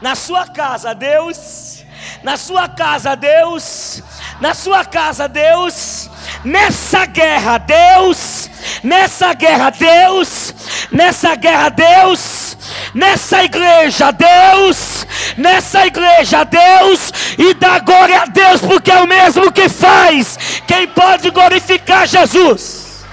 na 0.01 0.15
sua 0.15 0.47
casa 0.47 0.95
Deus, 0.95 1.85
na 2.23 2.37
sua 2.37 2.67
casa 2.67 3.15
Deus, 3.15 4.01
na 4.41 4.53
sua 4.53 4.83
casa 4.83 5.27
Deus, 5.27 5.96
nessa 6.43 7.05
guerra 7.05 7.57
Deus, 7.57 8.49
nessa 8.83 9.33
guerra 9.33 9.69
Deus, 9.69 10.53
nessa 10.91 11.35
guerra 11.35 11.69
Deus, 11.69 12.57
nessa 12.93 13.43
igreja 13.43 14.11
Deus, 14.11 15.05
nessa 15.37 15.85
igreja 15.85 16.43
Deus 16.43 17.11
e 17.37 17.53
dá 17.53 17.79
glória 17.79 18.21
a 18.21 18.25
Deus, 18.25 18.61
porque 18.61 18.91
é 18.91 19.01
o 19.01 19.07
mesmo 19.07 19.51
que 19.51 19.69
faz. 19.69 20.37
Quem 20.65 20.87
pode 20.87 21.29
glorificar 21.29 22.07
Jesus? 22.07 23.05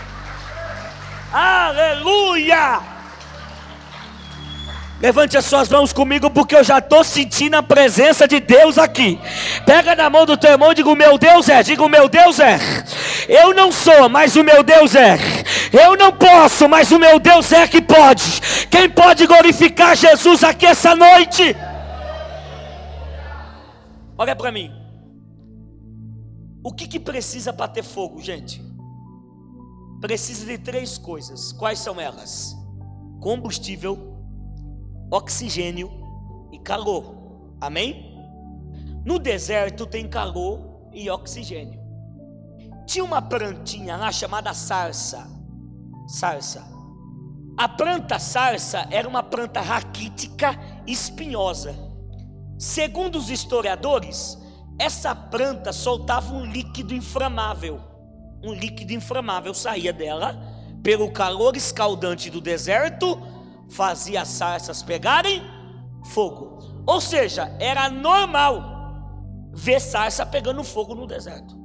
Aleluia! 1.33 2.94
Levante 5.01 5.37
as 5.37 5.45
suas 5.45 5.69
mãos 5.69 5.93
comigo, 5.93 6.31
porque 6.31 6.55
eu 6.55 6.63
já 6.63 6.79
estou 6.79 7.03
sentindo 7.03 7.57
a 7.57 7.63
presença 7.63 8.29
de 8.29 8.39
Deus 8.39 8.79
aqui. 8.79 9.19
Pega 9.67 9.95
na 9.95 10.09
mão 10.09 10.25
do 10.25 10.37
teu 10.37 10.53
irmão 10.53 10.71
e 10.71 10.75
diga: 10.75 10.89
O 10.89 10.95
meu 10.95 11.19
Deus 11.19 11.49
é. 11.49 11.63
Diga: 11.63 11.83
O 11.83 11.89
meu 11.89 12.09
Deus 12.09 12.39
é. 12.39 12.59
Eu 13.29 13.53
não 13.53 13.73
sou, 13.73 14.09
mas 14.09 14.37
o 14.37 14.45
meu 14.45 14.63
Deus 14.63 14.95
é. 14.95 15.19
Eu 15.73 15.97
não 15.97 16.13
posso, 16.13 16.69
mas 16.69 16.93
o 16.93 16.99
meu 16.99 17.19
Deus 17.19 17.53
é 17.53 17.67
que 17.67 17.83
pode. 17.83 18.41
Quem 18.71 18.89
pode 18.89 19.27
glorificar 19.27 19.97
Jesus 19.97 20.45
aqui 20.45 20.65
essa 20.65 20.95
noite? 20.95 21.57
Olha 24.17 24.37
para 24.37 24.53
mim. 24.53 24.73
O 26.63 26.73
que, 26.73 26.87
que 26.87 27.01
precisa 27.01 27.53
para 27.53 27.69
ter 27.69 27.83
fogo, 27.83 28.23
gente? 28.23 28.63
Precisa 30.01 30.47
de 30.47 30.57
três 30.57 30.97
coisas. 30.97 31.53
Quais 31.53 31.81
são 31.81 32.01
elas? 32.01 32.57
Combustível 33.21 34.14
oxigênio 35.15 35.91
e 36.51 36.59
calor. 36.59 37.15
Amém? 37.61 38.13
No 39.05 39.19
deserto 39.19 39.87
tem 39.87 40.09
calor 40.09 40.89
e 40.93 41.09
oxigênio. 41.09 41.81
Tinha 42.85 43.05
uma 43.05 43.23
plantinha 43.23 43.97
lá 43.97 44.11
chamada 44.11 44.53
sarça. 44.53 45.27
Sarça. 46.09 46.65
A 47.57 47.69
planta 47.69 48.19
sarça 48.19 48.89
era 48.91 49.09
uma 49.09 49.23
planta 49.23 49.61
raquítica 49.61 50.59
espinhosa. 50.85 51.75
Segundo 52.59 53.17
os 53.17 53.31
historiadores, 53.31 54.37
essa 54.79 55.15
planta 55.15 55.73
soltava 55.73 56.35
um 56.35 56.45
líquido 56.45 56.93
inflamável. 56.93 57.81
Um 58.43 58.53
líquido 58.53 58.93
inflamável 58.93 59.55
saía 59.55 59.93
dela 59.93 60.37
pelo 60.83 61.13
calor 61.13 61.57
escaldante 61.57 62.29
do 62.29 62.41
deserto 62.41 63.34
fazia 63.69 64.23
as 64.23 64.29
sarças 64.29 64.83
pegarem 64.83 65.43
fogo. 66.05 66.59
Ou 66.87 67.01
seja, 67.01 67.55
era 67.59 67.89
normal 67.89 68.75
ver 69.53 69.81
sarça 69.81 70.27
pegando 70.27 70.63
fogo 70.63 70.95
no 70.95 71.07
deserto. 71.07 71.57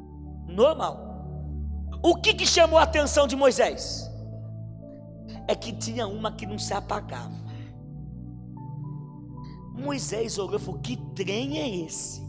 Normal. 0.48 1.10
O 2.02 2.16
que, 2.16 2.34
que 2.34 2.46
chamou 2.46 2.80
a 2.80 2.84
atenção 2.84 3.28
de 3.28 3.36
Moisés? 3.36 4.10
É 5.48 5.56
que 5.56 5.74
tinha 5.74 6.08
uma 6.08 6.32
que 6.32 6.46
não 6.46 6.58
se 6.58 6.74
apagava. 6.74 7.38
Moisés 9.74 10.38
olhou 10.38 10.56
e 10.56 10.60
falou: 10.60 10.80
Que 10.80 10.96
trem 11.16 11.58
é 11.58 11.86
esse? 11.86 12.28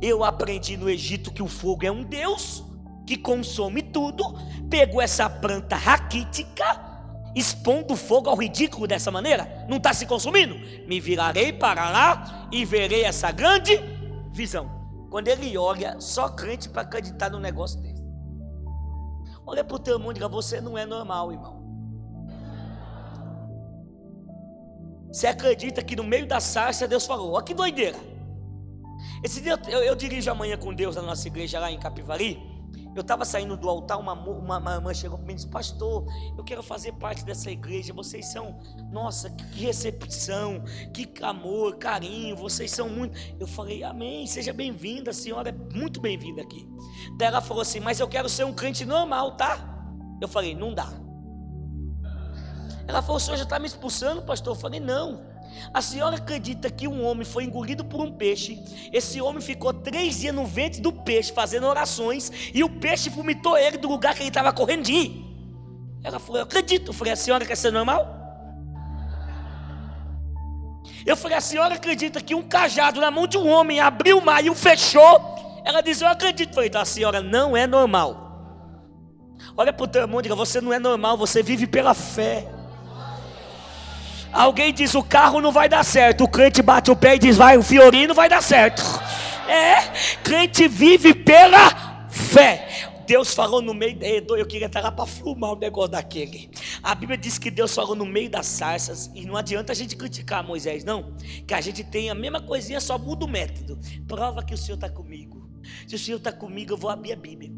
Eu 0.00 0.22
aprendi 0.22 0.76
no 0.76 0.88
Egito 0.88 1.32
que 1.32 1.42
o 1.42 1.48
fogo 1.48 1.84
é 1.84 1.90
um 1.90 2.04
Deus 2.04 2.64
que 3.06 3.16
consome 3.16 3.82
tudo. 3.82 4.22
Pegou 4.68 5.00
essa 5.00 5.28
planta 5.28 5.74
raquítica 5.74 6.87
expondo 7.34 7.96
fogo 7.96 8.28
ao 8.28 8.36
ridículo 8.36 8.86
dessa 8.86 9.10
maneira? 9.10 9.66
Não 9.68 9.76
está 9.76 9.92
se 9.92 10.06
consumindo? 10.06 10.54
Me 10.86 11.00
virarei 11.00 11.52
para 11.52 11.90
lá 11.90 12.48
e 12.52 12.64
verei 12.64 13.04
essa 13.04 13.30
grande 13.30 13.78
visão. 14.32 14.78
Quando 15.10 15.28
ele 15.28 15.56
olha, 15.56 16.00
só 16.00 16.28
crente 16.28 16.68
para 16.68 16.82
acreditar 16.82 17.30
no 17.30 17.40
negócio 17.40 17.80
desse. 17.80 18.02
Olha 19.46 19.64
para 19.64 19.76
o 19.76 19.78
teu 19.78 19.94
irmão 19.94 20.10
e 20.10 20.14
diga: 20.14 20.28
Você 20.28 20.60
não 20.60 20.76
é 20.76 20.84
normal, 20.84 21.32
irmão. 21.32 21.58
Você 25.10 25.26
acredita 25.26 25.82
que 25.82 25.96
no 25.96 26.04
meio 26.04 26.26
da 26.26 26.38
sarça 26.38 26.86
Deus 26.86 27.06
falou: 27.06 27.32
Olha 27.32 27.44
que 27.44 27.54
doideira. 27.54 27.96
Esse 29.24 29.40
dia 29.40 29.58
eu, 29.68 29.82
eu 29.82 29.94
dirijo 29.94 30.30
amanhã 30.30 30.56
com 30.56 30.74
Deus 30.74 30.96
na 30.96 31.02
nossa 31.02 31.26
igreja 31.26 31.58
lá 31.58 31.70
em 31.72 31.78
Capivari. 31.78 32.57
Eu 32.98 33.02
estava 33.02 33.24
saindo 33.24 33.56
do 33.56 33.68
altar, 33.68 33.96
uma, 33.96 34.12
uma, 34.12 34.58
uma 34.58 34.74
irmã 34.74 34.92
chegou 34.92 35.16
para 35.16 35.26
mim 35.28 35.34
e 35.34 35.36
disse: 35.36 35.46
Pastor, 35.46 36.04
eu 36.36 36.42
quero 36.42 36.64
fazer 36.64 36.92
parte 36.94 37.24
dessa 37.24 37.48
igreja. 37.48 37.92
Vocês 37.94 38.26
são, 38.26 38.58
nossa, 38.90 39.30
que 39.30 39.60
recepção, 39.60 40.64
que 40.92 41.08
amor, 41.22 41.76
carinho. 41.76 42.34
Vocês 42.34 42.72
são 42.72 42.88
muito. 42.88 43.16
Eu 43.38 43.46
falei: 43.46 43.84
Amém, 43.84 44.26
seja 44.26 44.52
bem-vinda, 44.52 45.10
a 45.10 45.14
senhora 45.14 45.50
é 45.50 45.52
muito 45.52 46.00
bem-vinda 46.00 46.42
aqui. 46.42 46.68
Daí 47.16 47.28
ela 47.28 47.40
falou 47.40 47.62
assim: 47.62 47.78
Mas 47.78 48.00
eu 48.00 48.08
quero 48.08 48.28
ser 48.28 48.42
um 48.42 48.52
crente 48.52 48.84
normal, 48.84 49.36
tá? 49.36 49.86
Eu 50.20 50.26
falei: 50.26 50.56
Não 50.56 50.74
dá. 50.74 50.92
Ela 52.88 53.00
falou: 53.00 53.18
O 53.18 53.20
senhor 53.20 53.36
já 53.36 53.44
está 53.44 53.60
me 53.60 53.66
expulsando, 53.68 54.22
pastor? 54.22 54.56
Eu 54.56 54.60
falei: 54.60 54.80
Não. 54.80 55.24
A 55.72 55.82
senhora 55.82 56.16
acredita 56.16 56.70
que 56.70 56.88
um 56.88 57.04
homem 57.04 57.24
foi 57.24 57.44
engolido 57.44 57.84
por 57.84 58.00
um 58.00 58.10
peixe? 58.10 58.58
Esse 58.92 59.20
homem 59.20 59.40
ficou 59.40 59.72
três 59.72 60.20
dias 60.20 60.34
no 60.34 60.46
ventre 60.46 60.80
do 60.80 60.92
peixe 60.92 61.32
fazendo 61.32 61.66
orações 61.66 62.32
e 62.54 62.64
o 62.64 62.70
peixe 62.70 63.10
vomitou 63.10 63.56
ele 63.56 63.76
do 63.76 63.88
lugar 63.88 64.14
que 64.14 64.20
ele 64.20 64.28
estava 64.28 64.52
correndo 64.52 64.84
de 64.84 64.92
ir. 64.92 65.28
Ela 66.02 66.18
falou: 66.18 66.38
Eu 66.38 66.44
acredito. 66.44 66.88
Eu 66.88 66.94
falei: 66.94 67.12
A 67.12 67.16
senhora 67.16 67.44
quer 67.44 67.56
ser 67.56 67.72
normal? 67.72 68.14
Eu 71.04 71.16
falei: 71.16 71.36
A 71.36 71.40
senhora 71.40 71.74
acredita 71.74 72.20
que 72.20 72.34
um 72.34 72.42
cajado 72.42 73.00
na 73.00 73.10
mão 73.10 73.26
de 73.26 73.36
um 73.36 73.48
homem 73.48 73.80
abriu 73.80 74.18
o 74.18 74.24
mar 74.24 74.44
e 74.44 74.50
o 74.50 74.54
fechou? 74.54 75.62
Ela 75.64 75.80
disse: 75.80 76.04
Eu 76.04 76.08
acredito. 76.08 76.50
Eu 76.50 76.54
falei: 76.54 76.68
Então 76.68 76.80
a 76.80 76.86
senhora 76.86 77.20
não 77.20 77.56
é 77.56 77.66
normal. 77.66 78.26
Olha 79.56 79.72
para 79.72 79.84
o 79.84 79.88
teu 79.88 80.02
irmão 80.02 80.20
e 80.20 80.22
diga: 80.22 80.34
Você 80.34 80.60
não 80.60 80.72
é 80.72 80.78
normal, 80.78 81.16
você 81.16 81.42
vive 81.42 81.66
pela 81.66 81.94
fé. 81.94 82.57
Alguém 84.32 84.72
diz 84.72 84.94
o 84.94 85.02
carro 85.02 85.40
não 85.40 85.52
vai 85.52 85.68
dar 85.68 85.84
certo, 85.84 86.24
o 86.24 86.28
crente 86.28 86.62
bate 86.62 86.90
o 86.90 86.96
pé 86.96 87.16
e 87.16 87.18
diz 87.18 87.36
vai, 87.36 87.56
o 87.56 87.62
fiorino 87.62 88.14
vai 88.14 88.28
dar 88.28 88.42
certo. 88.42 88.82
É, 89.48 89.82
crente 90.22 90.68
vive 90.68 91.14
pela 91.14 92.06
fé. 92.10 92.88
Deus 93.06 93.32
falou 93.32 93.62
no 93.62 93.72
meio, 93.72 93.98
eu 94.36 94.46
queria 94.46 94.66
estar 94.66 94.82
lá 94.82 94.92
para 94.92 95.06
filmar 95.06 95.52
o 95.52 95.56
negócio 95.56 95.92
daquele. 95.92 96.50
A 96.82 96.94
Bíblia 96.94 97.16
diz 97.16 97.38
que 97.38 97.50
Deus 97.50 97.74
falou 97.74 97.96
no 97.96 98.04
meio 98.04 98.28
das 98.28 98.44
sarças, 98.44 99.10
e 99.14 99.24
não 99.24 99.34
adianta 99.34 99.72
a 99.72 99.74
gente 99.74 99.96
criticar 99.96 100.44
Moisés, 100.44 100.84
não. 100.84 101.14
Que 101.46 101.54
a 101.54 101.60
gente 101.62 101.82
tem 101.82 102.10
a 102.10 102.14
mesma 102.14 102.42
coisinha, 102.42 102.82
só 102.82 102.98
muda 102.98 103.24
o 103.24 103.28
método. 103.28 103.78
Prova 104.06 104.42
que 104.42 104.52
o 104.52 104.58
Senhor 104.58 104.74
está 104.74 104.90
comigo. 104.90 105.48
Se 105.86 105.94
o 105.94 105.98
Senhor 105.98 106.18
está 106.18 106.30
comigo, 106.30 106.74
eu 106.74 106.76
vou 106.76 106.90
abrir 106.90 107.14
a 107.14 107.16
Bíblia. 107.16 107.50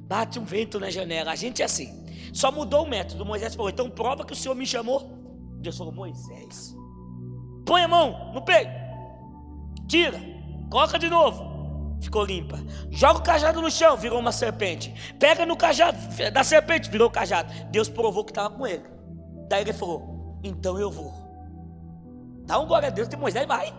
Bate 0.00 0.40
um 0.40 0.44
vento 0.44 0.80
na 0.80 0.90
janela. 0.90 1.30
A 1.30 1.36
gente 1.36 1.62
é 1.62 1.64
assim. 1.64 2.04
Só 2.32 2.50
mudou 2.50 2.84
o 2.84 2.88
método. 2.88 3.24
Moisés 3.24 3.54
falou: 3.54 3.70
então 3.70 3.88
prova 3.88 4.24
que 4.24 4.32
o 4.32 4.36
Senhor 4.36 4.56
me 4.56 4.66
chamou. 4.66 5.19
Deus 5.60 5.76
falou: 5.76 5.92
Moisés, 5.92 6.76
põe 7.64 7.82
a 7.82 7.88
mão 7.88 8.32
no 8.32 8.42
peito, 8.42 8.70
tira, 9.86 10.20
coloca 10.70 10.98
de 10.98 11.08
novo, 11.08 11.98
ficou 12.00 12.24
limpa. 12.24 12.58
Joga 12.90 13.18
o 13.18 13.22
cajado 13.22 13.60
no 13.60 13.70
chão, 13.70 13.96
virou 13.96 14.18
uma 14.18 14.32
serpente. 14.32 14.92
Pega 15.18 15.44
no 15.46 15.56
cajado 15.56 15.98
da 16.32 16.42
serpente, 16.42 16.90
virou 16.90 17.08
o 17.08 17.10
cajado. 17.10 17.52
Deus 17.70 17.88
provou 17.88 18.24
que 18.24 18.30
estava 18.30 18.50
com 18.50 18.66
ele. 18.66 18.84
Daí 19.48 19.62
ele 19.62 19.72
falou: 19.72 20.38
Então 20.42 20.78
eu 20.78 20.90
vou. 20.90 21.12
Dá 22.46 22.58
um 22.58 22.66
glória 22.66 22.88
a 22.88 22.90
Deus 22.90 23.08
que 23.08 23.16
Moisés 23.16 23.46
vai. 23.46 23.72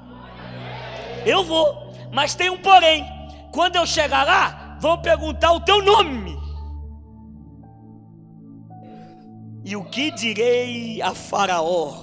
Eu 1.26 1.44
vou, 1.44 1.94
mas 2.12 2.36
tem 2.36 2.50
um 2.50 2.58
porém. 2.58 3.06
Quando 3.52 3.76
eu 3.76 3.86
chegar 3.86 4.26
lá, 4.26 4.78
vão 4.80 5.02
perguntar 5.02 5.52
o 5.52 5.60
teu 5.60 5.84
nome. 5.84 6.40
E 9.72 9.75
o 9.78 9.86
que 9.86 10.12
direi 10.12 11.01
a 11.01 11.16
Faraó? 11.16 11.94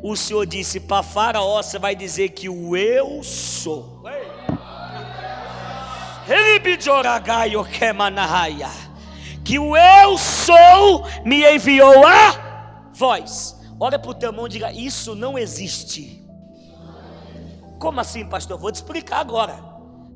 O 0.00 0.14
Senhor 0.14 0.46
disse: 0.46 0.78
Para 0.78 1.02
Faraó 1.02 1.60
você 1.60 1.76
vai 1.76 1.96
dizer 1.96 2.28
que 2.28 2.48
o 2.48 2.76
eu 2.76 3.20
sou. 3.24 4.04
Que 9.44 9.58
o 9.58 9.76
eu 9.76 10.16
sou 10.16 11.04
me 11.24 11.42
enviou 11.52 12.06
a 12.06 12.92
voz. 12.94 13.56
Olha 13.80 13.98
para 13.98 14.10
o 14.12 14.14
teu 14.14 14.32
mão 14.32 14.46
e 14.46 14.50
diga: 14.50 14.72
Isso 14.72 15.16
não 15.16 15.36
existe. 15.36 16.24
Como 17.80 17.98
assim, 17.98 18.24
pastor? 18.24 18.56
Vou 18.56 18.70
te 18.70 18.76
explicar 18.76 19.18
agora. 19.18 19.58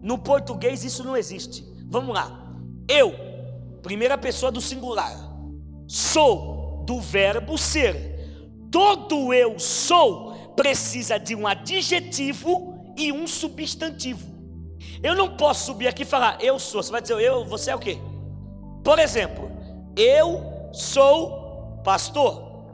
No 0.00 0.16
português 0.16 0.84
isso 0.84 1.02
não 1.02 1.16
existe. 1.16 1.66
Vamos 1.88 2.14
lá. 2.14 2.52
Eu, 2.86 3.12
primeira 3.82 4.16
pessoa 4.16 4.52
do 4.52 4.60
singular, 4.60 5.12
sou 5.88 6.57
do 6.88 6.98
verbo 7.02 7.58
ser. 7.58 8.16
Todo 8.72 9.34
eu 9.34 9.58
sou 9.58 10.54
precisa 10.56 11.18
de 11.18 11.36
um 11.36 11.46
adjetivo 11.46 12.82
e 12.96 13.12
um 13.12 13.26
substantivo. 13.26 14.26
Eu 15.02 15.14
não 15.14 15.36
posso 15.36 15.66
subir 15.66 15.86
aqui 15.86 16.02
e 16.02 16.06
falar 16.06 16.38
eu 16.40 16.58
sou. 16.58 16.82
Você 16.82 16.90
vai 16.90 17.02
dizer 17.02 17.20
eu, 17.20 17.44
você 17.44 17.70
é 17.70 17.76
o 17.76 17.78
quê? 17.78 17.98
Por 18.82 18.98
exemplo, 18.98 19.50
eu 19.94 20.42
sou 20.72 21.82
pastor. 21.84 22.64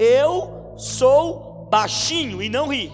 Eu 0.00 0.74
sou 0.76 1.68
baixinho 1.70 2.42
e 2.42 2.48
não 2.48 2.66
ri. 2.66 2.90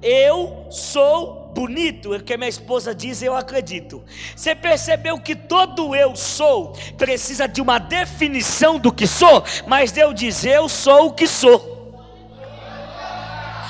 Eu 0.00 0.68
sou 0.70 1.37
bonito, 1.54 2.14
é 2.14 2.18
o 2.18 2.22
que 2.22 2.36
minha 2.36 2.48
esposa 2.48 2.94
diz, 2.94 3.22
eu 3.22 3.36
acredito. 3.36 4.04
Você 4.34 4.54
percebeu 4.54 5.18
que 5.18 5.34
todo 5.34 5.94
eu 5.94 6.14
sou 6.14 6.72
precisa 6.96 7.46
de 7.48 7.60
uma 7.60 7.78
definição 7.78 8.78
do 8.78 8.92
que 8.92 9.06
sou, 9.06 9.44
mas 9.66 9.92
Deus 9.92 10.14
diz: 10.14 10.44
eu 10.44 10.68
sou 10.68 11.08
o 11.08 11.12
que 11.12 11.26
sou. 11.26 11.78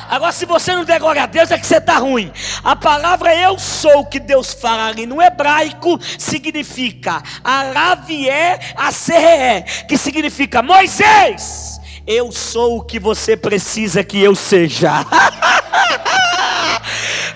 Agora, 0.08 0.32
se 0.32 0.46
você 0.46 0.74
não 0.74 0.84
der 0.84 0.98
glória 0.98 1.22
a 1.22 1.26
Deus, 1.26 1.50
é 1.50 1.58
que 1.58 1.66
você 1.66 1.76
está 1.76 1.98
ruim. 1.98 2.32
A 2.64 2.74
palavra 2.74 3.34
eu 3.34 3.58
sou 3.58 4.06
que 4.06 4.18
Deus 4.18 4.54
fala 4.54 4.86
ali 4.86 5.04
no 5.04 5.20
hebraico 5.20 6.00
significa 6.18 7.22
Aravié 7.44 8.58
Aserreé, 8.74 9.62
que 9.86 9.98
significa 9.98 10.62
Moisés, 10.62 11.78
eu 12.06 12.32
sou 12.32 12.78
o 12.78 12.82
que 12.82 12.98
você 12.98 13.36
precisa 13.36 14.02
que 14.02 14.18
eu 14.18 14.34
seja. 14.34 15.04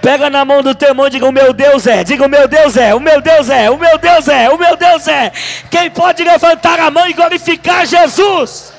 Pega 0.02 0.28
na 0.28 0.44
mão 0.44 0.62
do 0.62 0.74
teu 0.74 0.88
irmão 0.88 1.06
e 1.06 1.10
diga: 1.10 1.26
O 1.26 1.32
meu 1.32 1.52
Deus 1.52 1.86
é, 1.86 2.02
diga: 2.02 2.26
O 2.26 2.28
meu 2.28 2.48
Deus 2.48 2.76
é, 2.76 2.92
o 2.92 2.98
meu 2.98 3.20
Deus 3.20 3.48
é, 3.48 3.70
o 3.70 3.78
meu 3.78 3.96
Deus 3.96 4.26
é, 4.26 4.50
o 4.50 4.58
meu 4.58 4.76
Deus 4.76 5.06
é. 5.06 5.30
Quem 5.70 5.88
pode 5.90 6.24
levantar 6.24 6.80
a 6.80 6.90
mão 6.90 7.08
e 7.08 7.12
glorificar 7.12 7.86
Jesus? 7.86 8.72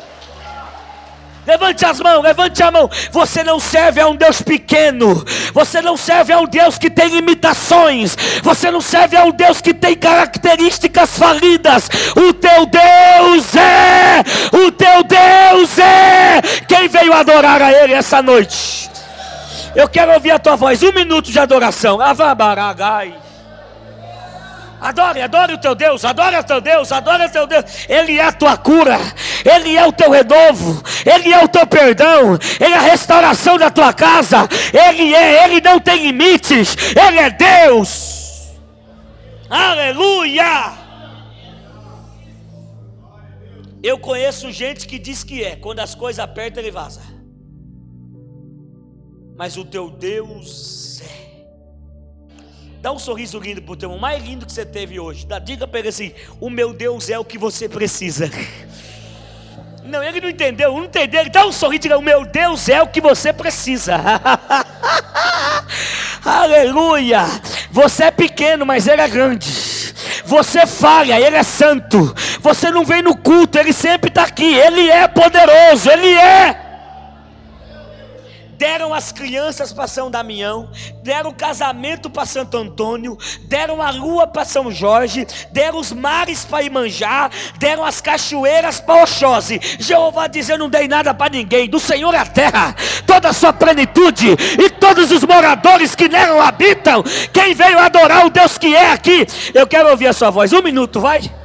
Levante 1.47 1.85
as 1.85 1.99
mãos, 1.99 2.21
levante 2.21 2.61
a 2.61 2.71
mão. 2.71 2.89
Você 3.11 3.43
não 3.43 3.57
serve 3.59 4.01
a 4.01 4.07
um 4.07 4.15
Deus 4.15 4.41
pequeno. 4.41 5.23
Você 5.53 5.81
não 5.81 5.95
serve 5.95 6.33
a 6.33 6.39
um 6.39 6.45
Deus 6.45 6.77
que 6.77 6.89
tem 6.89 7.17
imitações. 7.17 8.17
Você 8.41 8.69
não 8.69 8.79
serve 8.81 9.15
a 9.17 9.23
um 9.23 9.31
Deus 9.31 9.61
que 9.61 9.73
tem 9.73 9.95
características 9.95 11.17
falidas. 11.17 11.89
O 12.15 12.33
teu 12.33 12.65
Deus 12.65 13.55
é. 13.55 14.23
O 14.55 14.71
teu 14.71 15.03
Deus 15.03 15.77
é. 15.79 16.41
Quem 16.67 16.87
veio 16.87 17.13
adorar 17.13 17.61
a 17.61 17.71
Ele 17.71 17.93
essa 17.93 18.21
noite? 18.21 18.82
Eu 19.75 19.87
quero 19.87 20.13
ouvir 20.13 20.31
a 20.31 20.39
tua 20.39 20.55
voz. 20.55 20.81
Um 20.83 20.91
minuto 20.91 21.31
de 21.31 21.39
adoração. 21.39 21.99
Avabaragai. 22.01 23.15
Adore, 24.83 25.21
adore 25.21 25.53
o 25.53 25.57
teu 25.57 25.73
Deus, 25.73 26.03
adore 26.03 26.35
o 26.35 26.43
teu 26.43 26.59
Deus, 26.59 26.91
adore 26.91 27.23
o 27.23 27.29
teu 27.29 27.47
Deus. 27.47 27.63
Ele 27.87 28.19
é 28.19 28.25
a 28.25 28.33
tua 28.33 28.57
cura, 28.57 28.99
Ele 29.45 29.77
é 29.77 29.87
o 29.87 29.93
teu 29.93 30.11
renovo, 30.11 30.83
Ele 31.05 31.33
é 31.33 31.41
o 31.41 31.47
teu 31.47 31.65
perdão, 31.65 32.37
Ele 32.59 32.73
é 32.73 32.77
a 32.77 32.81
restauração 32.81 33.57
da 33.57 33.71
tua 33.71 33.93
casa. 33.93 34.39
Ele 34.73 35.15
é, 35.15 35.45
Ele 35.45 35.61
não 35.61 35.79
tem 35.79 36.03
limites, 36.03 36.75
Ele 36.97 37.17
é 37.17 37.29
Deus. 37.29 38.51
Aleluia! 39.49 40.73
Eu 43.81 43.97
conheço 43.99 44.51
gente 44.51 44.85
que 44.85 44.99
diz 44.99 45.23
que 45.23 45.45
é, 45.45 45.55
quando 45.55 45.79
as 45.79 45.95
coisas 45.95 46.19
apertam, 46.19 46.61
ele 46.61 46.71
vaza. 46.71 47.12
Mas 49.35 49.57
o 49.57 49.65
teu 49.65 49.89
Deus 49.89 50.83
Dá 52.83 52.91
um 52.91 52.99
sorriso 52.99 53.39
lindo 53.39 53.61
para 53.61 53.71
o 53.71 53.77
teu 53.77 53.87
irmão, 53.87 53.97
mais 53.97 54.21
lindo 54.21 54.45
que 54.45 54.51
você 54.51 54.65
teve 54.65 54.99
hoje. 54.99 55.25
Dá, 55.25 55.39
diga 55.39 55.65
para 55.65 55.79
ele 55.79 55.87
assim: 55.87 56.11
O 56.37 56.49
meu 56.49 56.73
Deus 56.73 57.09
é 57.09 57.17
o 57.17 57.23
que 57.23 57.37
você 57.37 57.69
precisa. 57.69 58.29
Não, 59.85 60.03
ele 60.03 60.19
não 60.19 60.27
entendeu, 60.27 60.73
não 60.73 60.83
entendeu. 60.83 61.21
Ele 61.21 61.29
dá 61.29 61.45
um 61.45 61.51
sorriso, 61.53 61.83
diga: 61.83 61.97
O 61.97 62.01
meu 62.01 62.25
Deus 62.25 62.67
é 62.67 62.81
o 62.81 62.87
que 62.87 62.99
você 62.99 63.31
precisa. 63.31 63.95
Aleluia. 66.25 67.21
Você 67.71 68.03
é 68.03 68.11
pequeno, 68.11 68.65
mas 68.65 68.85
ele 68.85 69.01
é 69.01 69.07
grande. 69.07 69.47
Você 70.25 70.67
falha, 70.67 71.17
ele 71.17 71.37
é 71.37 71.43
santo. 71.43 72.13
Você 72.41 72.69
não 72.69 72.83
vem 72.83 73.01
no 73.01 73.15
culto, 73.15 73.57
ele 73.57 73.71
sempre 73.71 74.09
está 74.09 74.23
aqui. 74.23 74.55
Ele 74.55 74.89
é 74.89 75.07
poderoso, 75.07 75.89
ele 75.89 76.11
é 76.11 76.62
deram 78.63 78.93
as 78.93 79.11
crianças 79.11 79.73
para 79.73 79.87
São 79.87 80.09
Damião, 80.09 80.69
deram 81.01 81.31
o 81.31 81.35
casamento 81.35 82.09
para 82.09 82.25
Santo 82.25 82.55
Antônio, 82.55 83.17
deram 83.41 83.81
a 83.81 83.91
lua 83.91 84.25
para 84.25 84.45
São 84.45 84.71
Jorge, 84.71 85.27
deram 85.51 85.79
os 85.79 85.91
mares 85.91 86.45
para 86.45 86.63
Imanjá, 86.63 87.29
deram 87.57 87.83
as 87.83 87.99
cachoeiras 87.99 88.79
para 88.79 89.03
Oxóssi. 89.03 89.59
Jeová 89.79 90.27
diz: 90.27 90.47
Eu 90.47 90.57
não 90.57 90.69
dei 90.69 90.87
nada 90.87 91.13
para 91.13 91.33
ninguém, 91.33 91.67
do 91.67 91.77
Senhor 91.77 92.13
é 92.13 92.19
a 92.19 92.25
terra, 92.25 92.73
toda 93.05 93.27
a 93.27 93.33
sua 93.33 93.51
plenitude 93.51 94.29
e 94.57 94.69
todos 94.69 95.11
os 95.11 95.25
moradores 95.25 95.93
que 95.93 96.07
nela 96.07 96.47
habitam. 96.47 97.03
Quem 97.33 97.53
veio 97.53 97.77
adorar 97.77 98.25
o 98.25 98.29
Deus 98.29 98.57
que 98.57 98.73
é 98.73 98.91
aqui, 98.91 99.27
eu 99.53 99.67
quero 99.67 99.89
ouvir 99.89 100.07
a 100.07 100.13
sua 100.13 100.29
voz. 100.29 100.53
Um 100.53 100.61
minuto, 100.61 101.01
vai. 101.01 101.42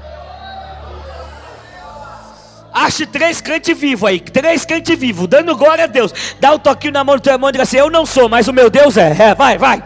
Ache 2.72 3.06
três 3.06 3.40
crentes 3.40 3.76
vivos 3.78 4.08
aí, 4.08 4.20
três 4.20 4.64
crentes 4.64 4.98
vivos, 4.98 5.26
dando 5.26 5.56
glória 5.56 5.84
a 5.84 5.86
Deus. 5.86 6.12
Dá 6.38 6.52
um 6.52 6.58
toquinho 6.58 6.92
na 6.92 7.02
mão 7.02 7.16
do 7.16 7.22
teu 7.22 7.32
irmão 7.32 7.48
e 7.48 7.52
diga 7.52 7.64
assim: 7.64 7.78
Eu 7.78 7.90
não 7.90 8.04
sou, 8.04 8.28
mas 8.28 8.46
o 8.46 8.52
meu 8.52 8.68
Deus 8.68 8.96
é. 8.96 9.16
é. 9.18 9.34
Vai, 9.34 9.56
vai. 9.56 9.82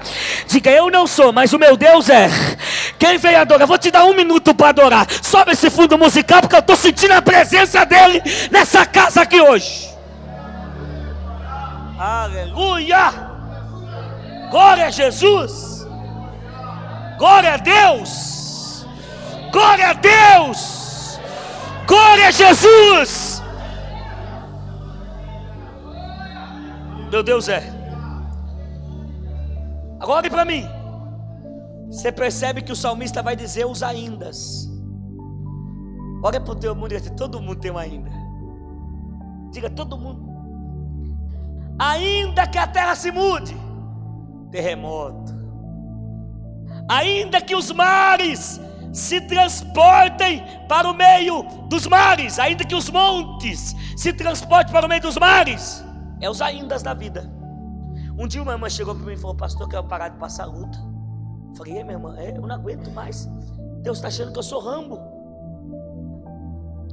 Diga: 0.48 0.70
Eu 0.70 0.90
não 0.90 1.06
sou, 1.06 1.32
mas 1.32 1.52
o 1.52 1.58
meu 1.58 1.76
Deus 1.76 2.10
é. 2.10 2.28
Quem 2.98 3.18
veio 3.18 3.40
adorar? 3.40 3.66
Vou 3.66 3.78
te 3.78 3.90
dar 3.90 4.04
um 4.04 4.14
minuto 4.14 4.54
para 4.54 4.70
adorar. 4.70 5.06
Sobe 5.22 5.52
esse 5.52 5.70
fundo 5.70 5.96
musical, 5.96 6.40
porque 6.40 6.56
eu 6.56 6.60
estou 6.60 6.76
sentindo 6.76 7.12
a 7.12 7.22
presença 7.22 7.84
dele 7.86 8.20
nessa 8.50 8.84
casa 8.84 9.22
aqui 9.22 9.40
hoje. 9.40 9.90
Aleluia! 11.98 13.12
Glória 14.50 14.86
a 14.86 14.90
Jesus! 14.90 15.86
Glória 17.16 17.54
a 17.54 17.56
Deus! 17.58 18.84
Glória 19.52 19.90
a 19.90 19.92
Deus! 19.92 20.81
Glória 21.86 22.28
a 22.28 22.30
Jesus! 22.30 23.42
Meu 27.10 27.22
Deus 27.22 27.48
é. 27.48 27.62
Agora 30.00 30.18
olhe 30.20 30.30
para 30.30 30.44
mim. 30.44 30.66
Você 31.88 32.10
percebe 32.10 32.62
que 32.62 32.72
o 32.72 32.76
salmista 32.76 33.22
vai 33.22 33.36
dizer 33.36 33.66
os 33.66 33.82
aindas. 33.82 34.68
Olha 36.24 36.40
para 36.40 36.52
o 36.52 36.56
teu 36.56 36.74
mundo 36.74 36.92
e 36.92 37.00
diz: 37.00 37.10
todo 37.10 37.40
mundo 37.40 37.56
tem 37.56 37.70
um 37.70 37.78
ainda. 37.78 38.10
Diga 39.50 39.68
todo 39.68 39.98
mundo. 39.98 40.32
Ainda 41.78 42.46
que 42.46 42.58
a 42.58 42.66
terra 42.66 42.94
se 42.94 43.10
mude, 43.10 43.56
terremoto. 44.50 45.34
Ainda 46.88 47.40
que 47.40 47.54
os 47.54 47.70
mares 47.72 48.60
se 48.92 49.20
transportem 49.22 50.44
para 50.68 50.88
o 50.88 50.94
meio 50.94 51.42
dos 51.68 51.86
mares, 51.86 52.38
ainda 52.38 52.64
que 52.64 52.74
os 52.74 52.90
montes 52.90 53.74
se 53.96 54.12
transportem 54.12 54.72
para 54.72 54.86
o 54.86 54.88
meio 54.88 55.00
dos 55.00 55.16
mares. 55.16 55.84
É 56.20 56.28
os 56.28 56.42
aindas 56.42 56.82
da 56.82 56.94
vida. 56.94 57.30
Um 58.18 58.28
dia 58.28 58.42
uma 58.42 58.52
irmã 58.52 58.68
chegou 58.68 58.94
para 58.94 59.04
mim 59.04 59.14
e 59.14 59.16
falou: 59.16 59.34
Pastor, 59.34 59.62
eu 59.62 59.68
quero 59.68 59.84
parar 59.84 60.10
de 60.10 60.18
passar 60.18 60.44
luta. 60.44 60.78
Eu 61.48 61.56
falei: 61.56 61.82
minha 61.82 61.94
irmã, 61.96 62.14
é, 62.18 62.36
eu 62.36 62.42
não 62.42 62.54
aguento 62.54 62.90
mais. 62.90 63.28
Deus 63.82 63.98
está 63.98 64.08
achando 64.08 64.32
que 64.32 64.38
eu 64.38 64.42
sou 64.42 64.60
rambo. 64.60 65.00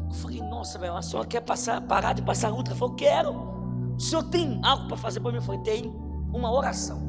Eu 0.08 0.16
falei: 0.16 0.42
Nossa, 0.42 0.80
meu, 0.80 0.96
a 0.96 1.02
senhora 1.02 1.28
quer 1.28 1.42
passar, 1.42 1.82
parar 1.82 2.14
de 2.14 2.22
passar 2.22 2.50
luta? 2.50 2.72
Ela 2.72 2.80
falou: 2.80 2.96
Quero. 2.96 3.50
O 3.96 4.00
senhor 4.00 4.24
tem 4.24 4.62
algo 4.64 4.88
para 4.88 4.98
fazer 4.98 5.20
para 5.20 5.32
mim? 5.32 5.38
Eu 5.38 5.44
falei: 5.44 5.62
Tem 5.62 5.94
uma 6.34 6.52
oração. 6.52 7.09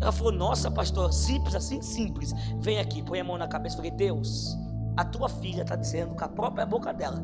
Ela 0.00 0.12
falou: 0.12 0.32
Nossa, 0.32 0.70
pastor, 0.70 1.12
simples 1.12 1.54
assim, 1.54 1.80
simples. 1.80 2.32
Vem 2.58 2.78
aqui, 2.78 3.02
põe 3.02 3.20
a 3.20 3.24
mão 3.24 3.38
na 3.38 3.48
cabeça. 3.48 3.74
Eu 3.74 3.78
falei: 3.78 3.90
Deus, 3.90 4.56
a 4.96 5.04
tua 5.04 5.28
filha 5.28 5.62
está 5.62 5.76
dizendo 5.76 6.14
com 6.14 6.24
a 6.24 6.28
própria 6.28 6.66
boca 6.66 6.92
dela 6.92 7.22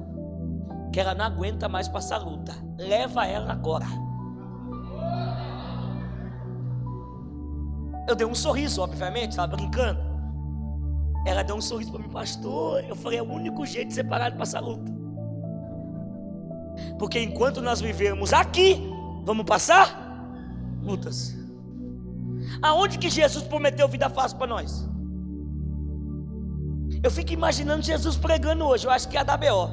que 0.93 1.01
ela 1.01 1.15
não 1.15 1.25
aguenta 1.25 1.69
mais 1.69 1.89
passar 1.89 2.19
luta. 2.19 2.55
Leva 2.79 3.27
ela 3.27 3.53
agora. 3.53 3.87
Eu 8.07 8.15
dei 8.15 8.27
um 8.27 8.35
sorriso, 8.35 8.83
obviamente, 8.83 9.31
estava 9.31 9.57
brincando. 9.57 10.01
Ela 11.25 11.43
deu 11.43 11.57
um 11.57 11.61
sorriso 11.61 11.93
para 11.93 12.03
mim, 12.03 12.11
pastor. 12.11 12.85
Eu 12.85 12.95
falei: 12.95 13.19
É 13.19 13.23
o 13.23 13.31
único 13.31 13.65
jeito 13.65 13.89
de 13.89 13.95
separar 13.95 14.31
de 14.31 14.37
passar 14.37 14.61
luta. 14.61 14.93
Porque 16.99 17.21
enquanto 17.21 17.63
nós 17.63 17.81
vivermos 17.81 18.33
aqui, 18.33 18.91
vamos 19.25 19.45
passar 19.45 19.99
lutas. 20.83 21.42
Aonde 22.61 22.99
que 22.99 23.09
Jesus 23.09 23.45
prometeu 23.45 23.89
vida 23.89 24.11
fácil 24.11 24.37
para 24.37 24.47
nós? 24.47 24.87
Eu 27.03 27.11
fico 27.11 27.33
imaginando 27.33 27.83
Jesus 27.83 28.17
pregando 28.17 28.65
hoje, 28.65 28.87
eu 28.87 28.91
acho 28.91 29.09
que 29.09 29.17
é 29.17 29.21
a 29.21 29.25
da 29.25 29.37
BO. 29.37 29.71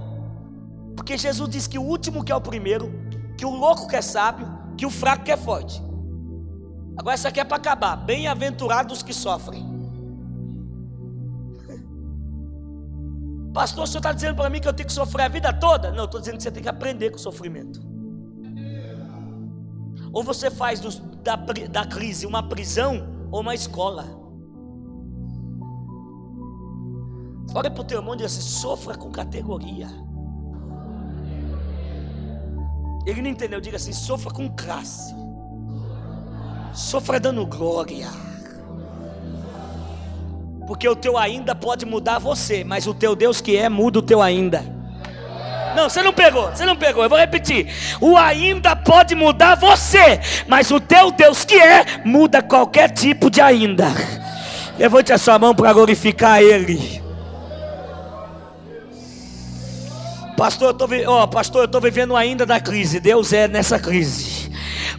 Porque 0.95 1.17
Jesus 1.17 1.49
diz 1.49 1.67
que 1.67 1.77
o 1.77 1.83
último 1.83 2.23
que 2.23 2.31
é 2.31 2.35
o 2.35 2.41
primeiro, 2.41 2.91
que 3.37 3.45
o 3.45 3.51
louco 3.51 3.87
que 3.87 3.95
é 3.95 4.01
sábio, 4.01 4.47
que 4.77 4.85
o 4.85 4.89
fraco 4.89 5.23
que 5.23 5.31
é 5.31 5.37
forte. 5.37 5.81
Agora 6.97 7.13
essa 7.13 7.29
aqui 7.29 7.39
é 7.39 7.43
para 7.43 7.57
acabar. 7.57 7.95
Bem-aventurados 7.95 9.03
que 9.03 9.13
sofrem. 9.13 9.63
Pastor, 13.53 13.83
o 13.83 13.87
senhor 13.87 13.99
está 13.99 14.11
dizendo 14.11 14.35
para 14.35 14.49
mim 14.49 14.59
que 14.59 14.67
eu 14.67 14.73
tenho 14.73 14.87
que 14.87 14.93
sofrer 14.93 15.23
a 15.23 15.29
vida 15.29 15.53
toda? 15.53 15.91
Não, 15.91 16.05
estou 16.05 16.19
dizendo 16.19 16.37
que 16.37 16.43
você 16.43 16.51
tem 16.51 16.63
que 16.63 16.69
aprender 16.69 17.11
com 17.11 17.17
o 17.17 17.19
sofrimento. 17.19 17.88
Ou 20.11 20.23
você 20.23 20.49
faz 20.49 20.79
do, 20.79 20.89
da, 21.21 21.35
da 21.35 21.85
crise 21.85 22.25
uma 22.25 22.41
prisão 22.41 23.27
ou 23.31 23.41
uma 23.41 23.53
escola. 23.53 24.05
Olha 27.53 27.69
para 27.69 27.81
o 27.81 27.83
teu 27.83 27.99
irmão 27.99 28.13
e 28.13 28.17
diz 28.17 28.27
assim: 28.27 28.41
sofra 28.41 28.95
com 28.95 29.11
categoria. 29.11 29.87
Ele 33.05 33.21
não 33.21 33.29
entendeu, 33.29 33.59
diga 33.59 33.77
assim: 33.77 33.93
sofra 33.93 34.31
com 34.31 34.49
classe. 34.49 35.15
Sofra 36.73 37.19
dando 37.19 37.45
glória. 37.45 38.07
Porque 40.67 40.87
o 40.87 40.95
teu 40.95 41.17
ainda 41.17 41.55
pode 41.55 41.85
mudar 41.85 42.19
você, 42.19 42.63
mas 42.63 42.85
o 42.85 42.93
teu 42.93 43.15
Deus 43.15 43.41
que 43.41 43.57
é 43.57 43.67
muda 43.67 43.99
o 43.99 44.03
teu 44.03 44.21
ainda. 44.21 44.78
Não, 45.79 45.87
você 45.89 46.03
não 46.03 46.11
pegou, 46.11 46.49
você 46.49 46.65
não 46.65 46.75
pegou. 46.75 47.03
Eu 47.03 47.09
vou 47.09 47.17
repetir. 47.17 47.67
O 48.01 48.17
ainda 48.17 48.75
pode 48.75 49.15
mudar 49.15 49.55
você, 49.55 50.19
mas 50.45 50.69
o 50.71 50.79
teu 50.79 51.09
Deus 51.09 51.45
que 51.45 51.55
é 51.55 52.01
muda 52.03 52.41
qualquer 52.41 52.89
tipo 52.89 53.29
de 53.29 53.39
ainda. 53.39 53.87
Levante 54.77 55.13
a 55.13 55.17
sua 55.17 55.39
mão 55.39 55.55
para 55.55 55.71
glorificar 55.71 56.41
Ele. 56.41 57.01
Pastor, 60.35 60.69
eu 60.69 60.73
tô, 60.73 61.27
pastor, 61.29 61.61
eu 61.61 61.65
estou 61.65 61.79
vivendo 61.79 62.13
ainda 62.15 62.45
da 62.45 62.59
crise. 62.59 62.99
Deus 62.99 63.31
é 63.31 63.47
nessa 63.47 63.79
crise. 63.79 64.51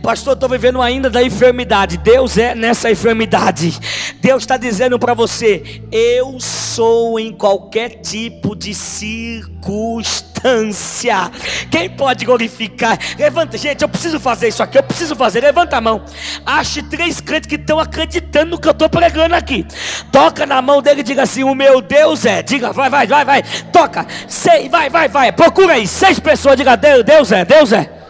Pastor, 0.03 0.33
eu 0.33 0.35
estou 0.35 0.49
vivendo 0.49 0.81
ainda 0.81 1.11
da 1.11 1.23
enfermidade. 1.23 1.99
Deus 1.99 2.39
é 2.39 2.55
nessa 2.55 2.91
enfermidade. 2.91 3.79
Deus 4.21 4.43
está 4.43 4.57
dizendo 4.57 4.99
para 4.99 5.15
você: 5.15 5.83
Eu 5.91 6.39
sou 6.39 7.19
em 7.19 7.33
qualquer 7.33 8.01
tipo 8.01 8.55
de 8.55 8.75
circunstância. 8.75 11.31
Quem 11.71 11.89
pode 11.89 12.25
glorificar? 12.25 12.99
Levanta, 13.19 13.57
gente, 13.57 13.83
eu 13.83 13.89
preciso 13.89 14.21
fazer 14.21 14.49
isso 14.49 14.63
aqui. 14.63 14.77
Eu 14.79 14.83
preciso 14.83 15.17
fazer. 15.17 15.41
Levanta 15.41 15.79
a 15.79 15.81
mão. 15.81 16.05
Ache 16.45 16.83
três 16.83 17.19
crentes 17.21 17.49
que 17.49 17.57
estão 17.57 17.81
acreditando 17.81 18.51
no 18.51 18.59
que 18.59 18.69
eu 18.69 18.73
estou 18.73 18.91
pregando 18.91 19.35
aqui. 19.35 19.67
Toca 20.13 20.47
na 20.47 20.61
mão 20.61 20.83
dele 20.83 21.01
e 21.01 21.05
diga 21.05 21.23
assim: 21.23 21.43
O 21.43 21.55
meu 21.55 21.81
Deus 21.81 22.27
é. 22.27 22.43
Diga, 22.43 22.73
vai, 22.73 22.91
vai, 22.91 23.07
vai, 23.07 23.25
vai. 23.25 23.43
Toca. 23.73 24.07
Sei, 24.29 24.69
vai, 24.69 24.91
vai, 24.91 25.09
vai. 25.09 25.33
Procura 25.33 25.73
aí. 25.75 25.87
Seis 25.87 26.21
pessoas. 26.21 26.57
Diga, 26.57 26.77
Deus, 26.77 27.05
Deus 27.05 27.33
é, 27.33 27.45
Deus 27.45 27.73
é. 27.73 28.01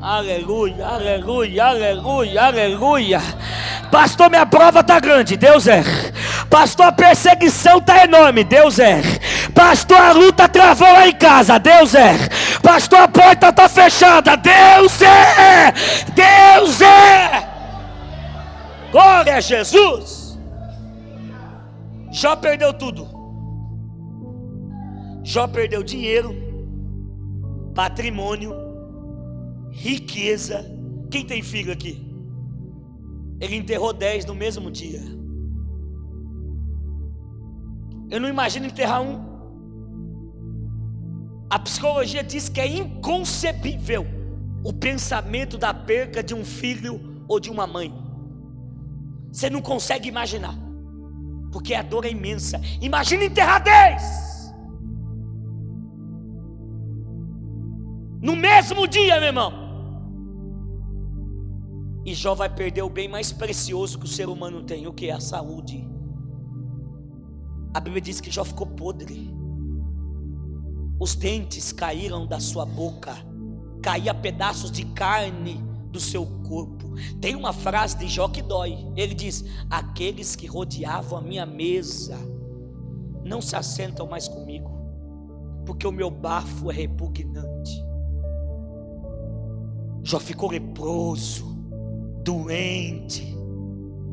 Aleluia, 0.00 0.86
aleluia, 0.86 1.64
aleluia, 1.64 2.44
aleluia. 2.44 3.20
Pastor, 3.90 4.30
minha 4.30 4.46
prova 4.46 4.80
está 4.80 5.00
grande, 5.00 5.36
Deus 5.36 5.66
é. 5.66 5.82
Pastor, 6.50 6.86
a 6.86 6.92
perseguição 6.92 7.78
está 7.78 8.04
enorme, 8.04 8.44
Deus 8.44 8.78
é. 8.78 9.00
Pastor, 9.54 9.98
a 9.98 10.12
luta 10.12 10.48
travou 10.48 10.90
lá 10.92 11.08
em 11.08 11.14
casa, 11.14 11.58
Deus 11.58 11.94
é. 11.94 12.14
Pastor, 12.62 13.00
a 13.00 13.08
porta 13.08 13.48
está 13.48 13.68
fechada, 13.68 14.36
Deus 14.36 15.00
é. 15.02 15.72
Deus 16.14 16.80
é. 16.80 17.48
Glória 18.90 19.36
a 19.36 19.40
Jesus. 19.40 20.38
Jó 22.10 22.36
perdeu 22.36 22.72
tudo. 22.72 23.08
Jó 25.22 25.46
perdeu 25.46 25.82
dinheiro, 25.82 26.34
patrimônio, 27.74 28.54
riqueza. 29.70 30.64
Quem 31.10 31.24
tem 31.24 31.42
filho 31.42 31.70
aqui? 31.70 32.07
Ele 33.40 33.56
enterrou 33.56 33.92
dez 33.92 34.24
no 34.24 34.34
mesmo 34.34 34.70
dia. 34.70 35.00
Eu 38.10 38.20
não 38.20 38.28
imagino 38.28 38.66
enterrar 38.66 39.02
um. 39.02 39.26
A 41.50 41.58
psicologia 41.58 42.22
diz 42.22 42.48
que 42.48 42.60
é 42.60 42.66
inconcebível 42.66 44.06
o 44.64 44.72
pensamento 44.72 45.56
da 45.56 45.72
perca 45.72 46.22
de 46.22 46.34
um 46.34 46.44
filho 46.44 47.24
ou 47.28 47.38
de 47.38 47.50
uma 47.50 47.66
mãe. 47.66 47.92
Você 49.32 49.48
não 49.48 49.60
consegue 49.60 50.08
imaginar, 50.08 50.54
porque 51.52 51.74
a 51.74 51.82
dor 51.82 52.04
é 52.04 52.10
imensa. 52.10 52.60
Imagina 52.80 53.24
enterrar 53.24 53.62
dez 53.62 54.28
no 58.20 58.34
mesmo 58.34 58.86
dia, 58.86 59.16
meu 59.16 59.28
irmão. 59.28 59.67
E 62.08 62.14
Jó 62.14 62.34
vai 62.34 62.48
perder 62.48 62.80
o 62.80 62.88
bem 62.88 63.06
mais 63.06 63.32
precioso 63.32 63.98
que 63.98 64.06
o 64.06 64.08
ser 64.08 64.30
humano 64.30 64.62
tem, 64.62 64.86
o 64.86 64.94
que 64.94 65.10
é 65.10 65.12
a 65.12 65.20
saúde. 65.20 65.86
A 67.74 67.80
Bíblia 67.80 68.00
diz 68.00 68.18
que 68.18 68.30
Jó 68.30 68.44
ficou 68.44 68.66
podre. 68.66 69.30
Os 70.98 71.14
dentes 71.14 71.70
caíram 71.70 72.26
da 72.26 72.40
sua 72.40 72.64
boca, 72.64 73.14
caía 73.82 74.14
pedaços 74.14 74.72
de 74.72 74.86
carne 74.86 75.62
do 75.92 76.00
seu 76.00 76.24
corpo. 76.48 76.94
Tem 77.20 77.36
uma 77.36 77.52
frase 77.52 77.98
de 77.98 78.08
Jó 78.08 78.26
que 78.26 78.40
dói. 78.40 78.90
Ele 78.96 79.12
diz: 79.12 79.44
Aqueles 79.68 80.34
que 80.34 80.46
rodeavam 80.46 81.18
a 81.18 81.20
minha 81.20 81.44
mesa 81.44 82.16
não 83.22 83.42
se 83.42 83.54
assentam 83.54 84.06
mais 84.06 84.26
comigo, 84.28 84.70
porque 85.66 85.86
o 85.86 85.92
meu 85.92 86.10
bafo 86.10 86.70
é 86.70 86.74
repugnante. 86.74 87.84
Jó 90.02 90.18
ficou 90.18 90.50
leproso 90.50 91.57
doente. 92.28 93.34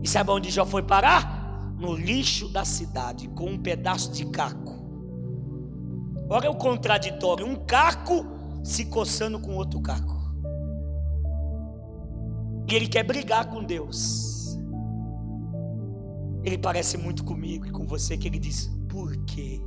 E 0.01 0.07
sabe 0.07 0.31
onde 0.31 0.49
Jó 0.49 0.65
foi 0.65 0.81
parar? 0.81 1.75
No 1.77 1.93
lixo 1.93 2.47
da 2.47 2.63
cidade, 2.63 3.27
com 3.27 3.49
um 3.49 3.57
pedaço 3.57 4.13
de 4.13 4.25
caco. 4.27 4.73
Olha 6.29 6.49
o 6.49 6.55
contraditório: 6.55 7.45
um 7.45 7.55
caco 7.65 8.25
se 8.63 8.85
coçando 8.85 9.37
com 9.37 9.55
outro 9.55 9.81
caco. 9.81 10.15
E 12.69 12.73
ele 12.73 12.87
quer 12.87 13.03
brigar 13.03 13.49
com 13.49 13.61
Deus. 13.61 14.57
Ele 16.41 16.57
parece 16.57 16.97
muito 16.97 17.23
comigo 17.25 17.67
e 17.67 17.71
com 17.71 17.85
você, 17.85 18.17
que 18.17 18.29
ele 18.29 18.39
diz: 18.39 18.71
por 18.87 19.13
quê? 19.25 19.59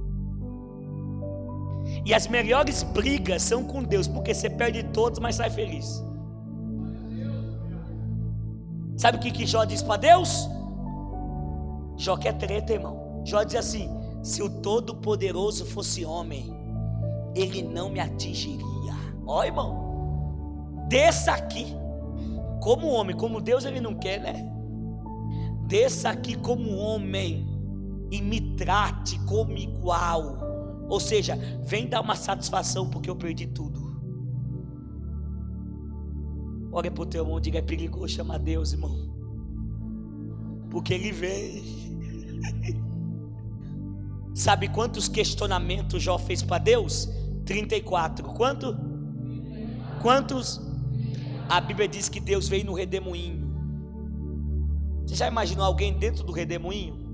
E 2.07 2.15
as 2.15 2.27
melhores 2.27 2.83
brigas 2.83 3.43
são 3.43 3.63
com 3.63 3.83
Deus, 3.83 4.09
porque 4.09 4.33
você 4.33 4.49
perde 4.49 4.83
todos, 4.85 5.19
mas 5.19 5.35
sai 5.35 5.51
feliz. 5.51 6.03
Sabe 8.99 9.17
o 9.17 9.21
que, 9.21 9.31
que 9.31 9.47
Jó 9.47 9.65
diz 9.65 9.81
para 9.81 9.97
Deus? 9.97 10.51
Jó 11.97 12.17
quer 12.17 12.33
treta, 12.33 12.73
irmão. 12.73 13.23
Jó 13.25 13.45
diz 13.45 13.55
assim: 13.55 13.89
se 14.25 14.43
o 14.43 14.51
Todo-Poderoso 14.61 15.65
fosse 15.65 16.05
homem, 16.05 16.53
ele 17.35 17.63
não 17.63 17.91
me 17.91 18.01
atingiria. 18.01 18.67
Ó, 19.25 19.45
irmão, 19.45 20.85
desça 20.89 21.33
aqui, 21.33 21.67
como 22.61 22.89
homem, 22.89 23.17
como 23.17 23.41
Deus 23.41 23.65
ele 23.65 23.81
não 23.81 23.95
quer, 23.95 24.21
né? 24.21 24.53
Desça 25.69 26.11
aqui 26.11 26.35
como 26.35 26.77
homem 26.77 27.47
e 28.11 28.21
me 28.21 28.57
trate 28.57 29.17
como 29.27 29.57
igual. 29.57 30.39
Ou 30.89 30.99
seja, 30.99 31.39
vem 31.63 31.87
dar 31.87 32.01
uma 32.01 32.17
satisfação 32.17 32.89
porque 32.91 33.09
eu 33.09 33.15
perdi 33.15 33.47
tudo. 33.47 33.88
Olha 36.71 36.91
para 36.91 37.03
o 37.03 37.07
teu 37.07 37.23
irmão 37.23 37.39
e 37.39 37.41
diga: 37.41 37.59
é 37.59 37.63
perigoso 37.63 38.09
chamar 38.09 38.39
Deus, 38.39 38.73
irmão. 38.73 39.09
Porque 40.71 40.95
Ele 40.95 41.13
vem. 41.13 41.63
Sabe 44.35 44.69
quantos 44.69 45.09
questionamentos 45.09 46.03
Jó 46.03 46.19
fez 46.19 46.43
para 46.43 46.59
Deus? 46.63 47.09
34. 47.45 48.29
Quanto? 48.35 48.77
Quantos? 50.01 50.61
A 51.49 51.61
Bíblia 51.61 51.89
diz 51.89 52.09
que 52.09 52.21
Deus 52.21 52.47
veio 52.47 52.67
no 52.67 52.75
redemoinho. 52.75 53.49
Você 55.07 55.15
já 55.17 55.27
imaginou 55.27 55.65
alguém 55.65 55.99
dentro 55.99 56.23
do 56.23 56.33
redemoinho? 56.33 57.09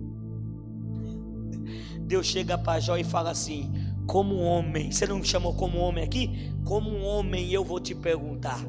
Deus 2.01 2.27
chega 2.27 2.59
para 2.59 2.81
Jó 2.81 2.97
e 2.97 3.05
fala 3.05 3.31
assim: 3.31 3.73
Como 4.07 4.35
homem, 4.37 4.90
você 4.90 5.07
não 5.07 5.19
me 5.19 5.25
chamou 5.25 5.55
como 5.55 5.79
homem 5.79 6.03
aqui? 6.03 6.53
Como 6.64 6.99
homem 6.99 7.51
eu 7.51 7.64
vou 7.64 7.79
te 7.79 7.95
perguntar. 7.95 8.61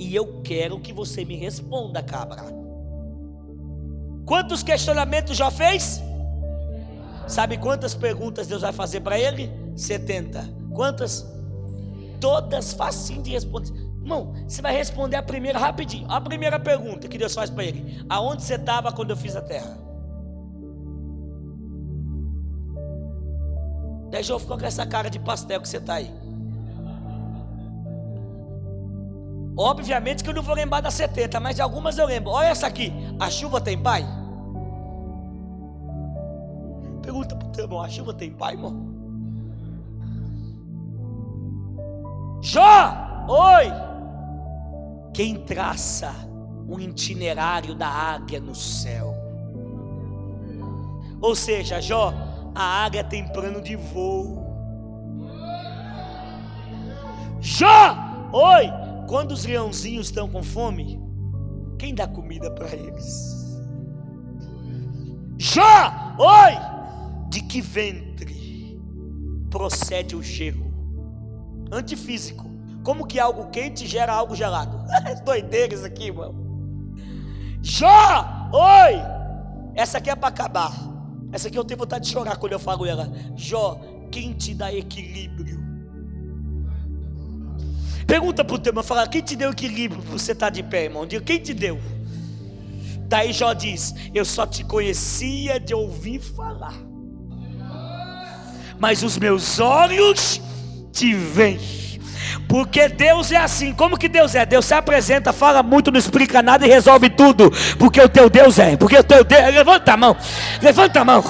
E 0.00 0.16
eu 0.16 0.40
quero 0.42 0.80
que 0.80 0.94
você 0.94 1.26
me 1.26 1.36
responda, 1.36 2.02
cabra. 2.02 2.42
Quantos 4.24 4.62
questionamentos 4.62 5.36
já 5.36 5.50
fez? 5.50 6.00
Sabe 7.28 7.58
quantas 7.58 7.94
perguntas 7.94 8.46
Deus 8.46 8.62
vai 8.62 8.72
fazer 8.72 9.02
para 9.02 9.18
ele? 9.18 9.52
70. 9.76 10.54
Quantas? 10.74 11.30
Todas 12.18 12.72
facinho 12.72 13.22
de 13.22 13.32
responder. 13.32 13.72
Irmão, 14.00 14.32
você 14.48 14.62
vai 14.62 14.74
responder 14.74 15.16
a 15.16 15.22
primeira 15.22 15.58
rapidinho. 15.58 16.10
A 16.10 16.18
primeira 16.18 16.58
pergunta 16.58 17.06
que 17.06 17.18
Deus 17.18 17.34
faz 17.34 17.50
para 17.50 17.64
ele: 17.64 18.02
Aonde 18.08 18.42
você 18.42 18.54
estava 18.54 18.90
quando 18.90 19.10
eu 19.10 19.16
fiz 19.18 19.36
a 19.36 19.42
terra? 19.42 19.78
Daí 24.10 24.22
João 24.22 24.38
ficou 24.38 24.56
com 24.56 24.64
essa 24.64 24.86
cara 24.86 25.10
de 25.10 25.18
pastel 25.18 25.60
que 25.60 25.68
você 25.68 25.76
está 25.76 25.94
aí. 25.94 26.10
Obviamente 29.56 30.24
que 30.24 30.30
eu 30.30 30.34
não 30.34 30.42
vou 30.42 30.54
lembrar 30.54 30.80
das 30.80 30.94
70, 30.94 31.38
mas 31.40 31.56
de 31.56 31.62
algumas 31.62 31.98
eu 31.98 32.06
lembro. 32.06 32.30
Olha 32.30 32.48
essa 32.48 32.66
aqui. 32.66 32.92
A 33.18 33.30
chuva 33.30 33.60
tem 33.60 33.76
pai? 33.76 34.06
Pergunta 37.02 37.36
para 37.36 37.48
o 37.48 37.50
teu 37.50 37.64
irmão: 37.64 37.82
a 37.82 37.88
chuva 37.88 38.14
tem 38.14 38.30
pai, 38.30 38.54
irmão? 38.54 38.88
Jó! 42.42 43.26
Oi! 43.28 43.90
quem 45.12 45.36
traça 45.36 46.14
o 46.68 46.78
itinerário 46.80 47.74
da 47.74 47.88
águia 47.88 48.40
no 48.40 48.54
céu. 48.54 49.14
Ou 51.20 51.34
seja, 51.34 51.80
Jó, 51.80 52.14
a 52.54 52.84
águia 52.84 53.04
tem 53.04 53.26
plano 53.28 53.60
de 53.60 53.76
voo. 53.76 54.46
Jó, 57.40 57.96
oi, 58.32 58.70
quando 59.10 59.32
os 59.32 59.44
leãozinhos 59.44 60.06
estão 60.06 60.28
com 60.28 60.40
fome, 60.40 61.02
quem 61.76 61.92
dá 61.92 62.06
comida 62.06 62.48
para 62.48 62.72
eles? 62.72 63.60
Jó, 65.36 66.14
oi, 66.16 66.52
de 67.28 67.42
que 67.42 67.60
ventre 67.60 68.80
procede 69.50 70.14
o 70.14 70.22
gelo? 70.22 70.72
Antifísico. 71.72 72.48
Como 72.84 73.04
que 73.04 73.18
algo 73.18 73.50
quente 73.50 73.84
gera 73.84 74.12
algo 74.12 74.36
gelado? 74.36 74.80
Doideira 75.26 75.74
isso 75.74 75.84
aqui, 75.84 76.04
irmão. 76.04 76.32
Jó, 77.60 78.48
oi, 78.52 78.94
essa 79.74 79.98
aqui 79.98 80.08
é 80.08 80.14
para 80.14 80.28
acabar. 80.28 80.72
Essa 81.32 81.48
aqui 81.48 81.58
eu 81.58 81.64
tenho 81.64 81.78
vontade 81.78 82.04
de 82.04 82.12
chorar 82.12 82.36
quando 82.36 82.52
eu 82.52 82.60
falo 82.60 82.86
ela. 82.86 83.12
Jó, 83.34 83.80
quem 84.12 84.34
te 84.34 84.54
dá 84.54 84.72
equilíbrio? 84.72 85.59
Pergunta 88.10 88.44
para 88.44 88.56
o 88.56 88.58
teu 88.58 88.70
irmão, 88.72 88.82
fala, 88.82 89.06
quem 89.06 89.22
te 89.22 89.36
deu 89.36 89.52
equilíbrio 89.52 90.02
para 90.02 90.18
você 90.18 90.32
estar 90.32 90.46
tá 90.46 90.50
de 90.50 90.64
pé, 90.64 90.86
irmão? 90.86 91.06
Diga, 91.06 91.22
quem 91.24 91.38
te 91.38 91.54
deu? 91.54 91.80
Daí 93.06 93.32
Jó 93.32 93.52
diz: 93.52 93.94
Eu 94.12 94.24
só 94.24 94.44
te 94.44 94.64
conhecia 94.64 95.60
de 95.60 95.72
ouvir 95.72 96.18
falar, 96.18 96.74
mas 98.80 99.04
os 99.04 99.16
meus 99.16 99.60
olhos 99.60 100.40
te 100.92 101.14
veem. 101.14 101.80
Porque 102.48 102.88
Deus 102.88 103.30
é 103.30 103.36
assim. 103.36 103.72
Como 103.72 103.96
que 103.96 104.08
Deus 104.08 104.34
é? 104.34 104.44
Deus 104.44 104.64
se 104.64 104.74
apresenta, 104.74 105.32
fala 105.32 105.62
muito, 105.62 105.92
não 105.92 105.98
explica 105.98 106.42
nada 106.42 106.66
e 106.66 106.68
resolve 106.68 107.08
tudo. 107.10 107.52
Porque 107.78 108.00
o 108.00 108.08
teu 108.08 108.28
Deus 108.28 108.58
é. 108.58 108.76
Porque 108.76 108.96
o 108.96 109.04
teu 109.04 109.22
Deus. 109.22 109.54
Levanta 109.54 109.92
a 109.92 109.96
mão. 109.96 110.16
Levanta 110.60 111.00
a 111.00 111.04
mão. 111.04 111.24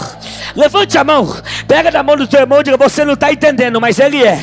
Levante 0.57 0.97
a 0.97 1.05
mão. 1.05 1.37
Pega 1.69 1.91
na 1.91 2.03
mão 2.03 2.17
do 2.17 2.27
teu 2.27 2.41
irmão 2.41 2.61
e 2.61 2.65
diga: 2.65 2.77
Você 2.77 3.05
não 3.05 3.15
está 3.15 3.31
entendendo, 3.31 3.81
mas 3.81 3.99
Ele 3.99 4.25
é. 4.25 4.41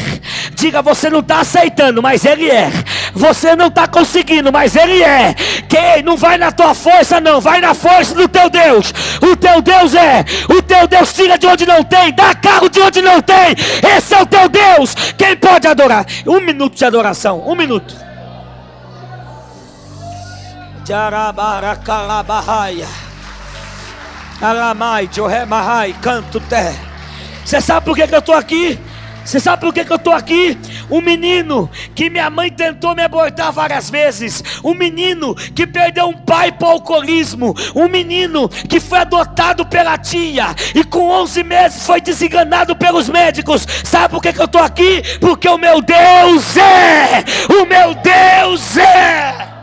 Diga: 0.58 0.82
Você 0.82 1.08
não 1.08 1.20
está 1.20 1.42
aceitando, 1.42 2.02
mas 2.02 2.26
Ele 2.26 2.50
é. 2.50 2.72
Você 3.14 3.56
não 3.56 3.68
está 3.68 3.88
conseguindo, 3.88 4.52
mas 4.52 4.76
Ele 4.76 5.04
é. 5.04 5.36
Quem 5.70 6.02
não 6.02 6.18
vai 6.18 6.36
na 6.36 6.52
tua 6.52 6.74
força, 6.74 7.22
não. 7.22 7.40
Vai 7.40 7.62
na 7.62 7.76
força 7.76 8.16
do 8.16 8.28
teu 8.28 8.50
Deus. 8.50 8.92
O 9.22 9.36
teu 9.36 9.62
Deus 9.62 9.94
é. 9.94 10.26
O 10.50 10.60
teu 10.64 10.88
Deus 10.88 11.14
tira 11.14 11.38
de 11.38 11.46
onde 11.46 11.64
não 11.68 11.84
tem. 11.84 12.12
Dá 12.12 12.34
carro 12.34 12.68
de 12.70 12.82
onde 12.82 13.04
não 13.04 13.22
tem. 13.22 13.56
Esse 13.96 14.16
é 14.16 14.22
o 14.22 14.26
teu 14.26 14.50
Deus. 14.50 14.96
Quem 15.16 15.38
pode 15.38 15.68
adorar? 15.68 16.04
Um 16.26 16.42
minuto 16.42 16.76
de 16.76 16.86
adoração. 16.86 17.48
Um 17.48 17.56
minuto. 17.56 17.96
Alamai, 24.42 25.08
canto. 26.02 26.42
Você 27.46 27.62
sabe 27.62 27.86
por 27.86 27.96
que 27.96 28.02
eu 28.02 28.20
estou 28.20 28.34
aqui? 28.34 28.80
Você 29.28 29.42
sabe 29.42 29.62
por 29.62 29.74
que, 29.74 29.84
que 29.84 29.92
eu 29.92 29.98
estou 29.98 30.14
aqui? 30.14 30.58
Um 30.90 31.02
menino 31.02 31.70
que 31.94 32.10
minha 32.10 32.30
mãe 32.30 32.50
tentou 32.50 32.96
me 32.96 33.04
abortar 33.04 33.52
várias 33.52 33.90
vezes. 33.90 34.42
Um 34.64 34.74
menino 34.74 35.36
que 35.36 35.68
perdeu 35.68 36.08
um 36.08 36.14
pai 36.14 36.50
para 36.50 36.70
o 36.70 36.72
alcoolismo. 36.72 37.54
Um 37.76 37.90
menino 37.90 38.48
que 38.48 38.80
foi 38.80 39.00
adotado 39.00 39.66
pela 39.66 39.98
tia 39.98 40.56
e 40.74 40.82
com 40.82 41.10
11 41.10 41.44
meses 41.44 41.86
foi 41.86 42.00
desenganado 42.00 42.74
pelos 42.74 43.10
médicos. 43.10 43.68
Sabe 43.84 44.14
por 44.14 44.22
que, 44.22 44.32
que 44.32 44.40
eu 44.40 44.46
estou 44.46 44.62
aqui? 44.62 45.04
Porque 45.20 45.50
o 45.50 45.58
meu 45.58 45.82
Deus 45.82 46.56
é! 46.56 47.26
O 47.50 47.66
meu 47.66 47.96
Deus 47.96 48.78
é! 48.78 49.57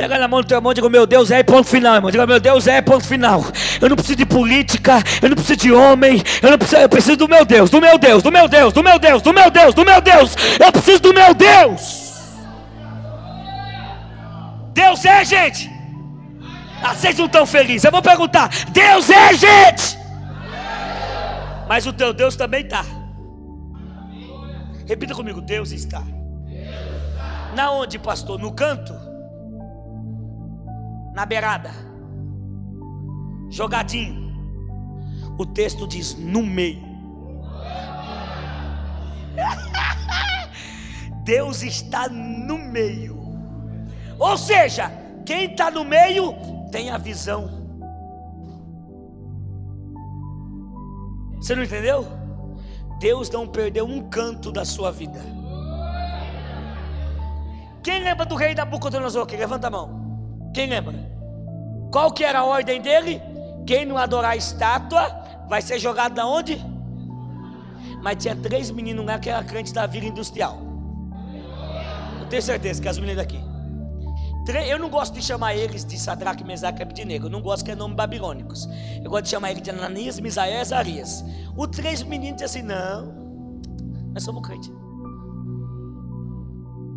Pega 0.00 0.18
na 0.18 0.26
mão 0.26 0.40
do 0.40 0.46
teu 0.46 0.56
irmão 0.56 0.72
e 0.72 0.74
diga: 0.74 0.88
Meu 0.88 1.06
Deus 1.06 1.30
é 1.30 1.42
ponto 1.42 1.68
final, 1.68 1.96
irmão. 1.96 2.10
Diga: 2.10 2.26
Meu 2.26 2.40
Deus 2.40 2.66
é 2.66 2.80
ponto 2.80 3.06
final. 3.06 3.44
Eu 3.78 3.90
não 3.90 3.96
preciso 3.96 4.16
de 4.16 4.24
política, 4.24 4.94
eu 5.20 5.28
não 5.28 5.36
preciso 5.36 5.58
de 5.58 5.72
homem, 5.72 6.22
eu 6.40 6.50
não 6.50 6.56
preciso, 6.56 6.80
eu 6.80 6.88
preciso 6.88 7.16
do 7.18 7.28
meu 7.28 7.44
Deus, 7.44 7.68
do 7.68 7.82
meu 7.82 7.98
Deus, 7.98 8.22
do 8.22 8.32
meu 8.32 8.48
Deus, 8.48 8.72
do 8.72 8.82
meu 8.82 8.98
Deus, 8.98 9.22
do 9.22 9.34
meu 9.34 9.50
Deus, 9.50 9.74
do 9.74 9.84
meu 9.84 10.00
Deus. 10.00 10.34
Eu 10.58 10.72
preciso 10.72 11.00
do 11.00 11.12
meu 11.12 11.34
Deus. 11.34 12.12
Deus 14.72 15.04
é, 15.04 15.22
gente. 15.22 15.70
Ah, 16.82 16.94
vocês 16.94 17.18
não 17.18 17.26
estão 17.26 17.44
felizes. 17.44 17.84
Eu 17.84 17.90
vou 17.90 18.00
perguntar: 18.00 18.48
Deus 18.70 19.10
é, 19.10 19.34
gente. 19.34 19.98
Mas 21.68 21.84
o 21.84 21.92
teu 21.92 22.14
Deus 22.14 22.36
também 22.36 22.62
está. 22.62 22.86
Repita 24.86 25.14
comigo: 25.14 25.42
Deus 25.42 25.72
está. 25.72 26.02
Na 27.54 27.70
onde, 27.70 27.98
pastor? 27.98 28.38
No 28.38 28.50
canto? 28.50 29.09
Na 31.14 31.26
beirada, 31.26 31.70
jogadinho. 33.48 34.30
O 35.38 35.46
texto 35.46 35.86
diz 35.86 36.14
no 36.14 36.42
meio. 36.42 36.82
Deus 41.24 41.62
está 41.62 42.08
no 42.08 42.58
meio. 42.58 43.18
Ou 44.18 44.36
seja, 44.36 44.90
quem 45.24 45.50
está 45.50 45.70
no 45.70 45.84
meio 45.84 46.34
tem 46.70 46.90
a 46.90 46.98
visão. 46.98 47.60
Você 51.36 51.54
não 51.54 51.62
entendeu? 51.62 52.06
Deus 52.98 53.30
não 53.30 53.46
perdeu 53.46 53.86
um 53.86 54.10
canto 54.10 54.52
da 54.52 54.64
sua 54.64 54.92
vida. 54.92 55.20
Quem 57.82 58.04
lembra 58.04 58.26
do 58.26 58.34
rei 58.34 58.54
Nabucodonosor? 58.54 59.26
Levanta 59.30 59.68
a 59.68 59.70
mão. 59.70 59.99
Quem 60.52 60.68
lembra? 60.68 60.94
Qual 61.92 62.12
que 62.12 62.24
era 62.24 62.40
a 62.40 62.44
ordem 62.44 62.80
dele? 62.80 63.20
Quem 63.66 63.84
não 63.84 63.96
adorar 63.96 64.32
a 64.32 64.36
estátua 64.36 65.08
vai 65.48 65.60
ser 65.62 65.78
jogado 65.78 66.14
da 66.14 66.26
onde? 66.26 66.60
Mas 68.02 68.16
tinha 68.16 68.34
três 68.34 68.70
meninos 68.70 69.04
lá 69.04 69.18
que 69.18 69.28
eram 69.28 69.46
crentes 69.46 69.72
da 69.72 69.86
vida 69.86 70.06
industrial. 70.06 70.58
Eu 72.20 72.26
tenho 72.26 72.42
certeza 72.42 72.80
que 72.80 72.88
as 72.88 72.98
meninas 72.98 73.16
daqui. 73.16 73.40
Eu 74.66 74.78
não 74.78 74.88
gosto 74.88 75.14
de 75.14 75.22
chamar 75.22 75.54
eles 75.54 75.84
de 75.84 75.96
Sadraque, 75.96 76.42
Mesaque 76.42 76.80
e 76.80 76.82
Abednego. 76.82 77.26
Eu 77.26 77.30
não 77.30 77.40
gosto 77.40 77.64
que 77.64 77.70
é 77.70 77.74
nome 77.74 77.94
babilônicos. 77.94 78.68
Eu 79.02 79.08
gosto 79.10 79.24
de 79.24 79.30
chamar 79.30 79.52
eles 79.52 79.62
de 79.62 79.70
Ananias, 79.70 80.18
Misael 80.18 80.54
e 80.54 80.60
Azarias. 80.60 81.24
Os 81.56 81.68
três 81.68 82.02
meninos 82.02 82.42
disseram 82.42 82.72
assim: 82.72 82.74
não, 82.74 83.14
nós 84.12 84.24
somos 84.24 84.44
crentes. 84.44 84.72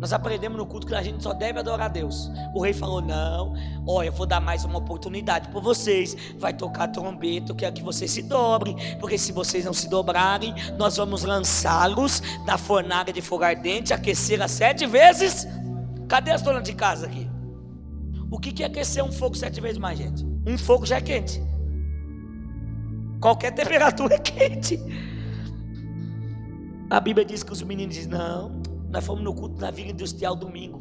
Nós 0.04 0.12
aprendemos 0.12 0.58
no 0.58 0.66
culto 0.66 0.86
que 0.86 0.94
a 0.94 1.02
gente 1.02 1.22
só 1.22 1.32
deve 1.32 1.58
adorar 1.58 1.86
a 1.86 1.88
Deus. 1.88 2.30
O 2.54 2.60
rei 2.60 2.74
falou: 2.74 3.00
Não, 3.00 3.54
olha, 3.86 4.08
eu 4.08 4.12
vou 4.12 4.26
dar 4.26 4.38
mais 4.38 4.62
uma 4.62 4.76
oportunidade 4.76 5.48
para 5.48 5.58
vocês. 5.60 6.14
Vai 6.38 6.52
tocar 6.52 6.88
trombeta, 6.88 7.52
eu 7.52 7.56
quero 7.56 7.74
que 7.74 7.82
vocês 7.82 8.10
se 8.10 8.20
dobrem. 8.20 8.76
Porque 9.00 9.16
se 9.16 9.32
vocês 9.32 9.64
não 9.64 9.72
se 9.72 9.88
dobrarem, 9.88 10.54
nós 10.76 10.98
vamos 10.98 11.24
lançá-los 11.24 12.22
na 12.44 12.58
fornalha 12.58 13.14
de 13.14 13.22
fogo 13.22 13.44
ardente, 13.44 13.94
aquecer 13.94 14.46
sete 14.46 14.84
vezes. 14.84 15.46
Cadê 16.06 16.32
as 16.32 16.42
donas 16.42 16.64
de 16.64 16.74
casa 16.74 17.06
aqui? 17.06 17.26
O 18.30 18.38
que 18.38 18.62
é 18.62 18.66
aquecer 18.66 19.02
um 19.02 19.10
fogo 19.10 19.34
sete 19.34 19.58
vezes 19.58 19.78
mais, 19.78 19.96
gente? 19.96 20.22
Um 20.46 20.58
fogo 20.58 20.84
já 20.84 20.98
é 20.98 21.00
quente. 21.00 21.42
Qualquer 23.22 23.52
temperatura 23.56 24.16
é 24.16 24.18
quente. 24.18 24.78
A 26.90 27.00
Bíblia 27.00 27.24
diz 27.24 27.42
que 27.42 27.52
os 27.52 27.62
meninos 27.62 27.94
dizem: 27.94 28.10
Não. 28.10 28.73
Nós 28.94 29.04
fomos 29.04 29.24
no 29.24 29.34
culto 29.34 29.56
da 29.56 29.72
Vila 29.72 29.90
Industrial 29.90 30.36
domingo. 30.36 30.80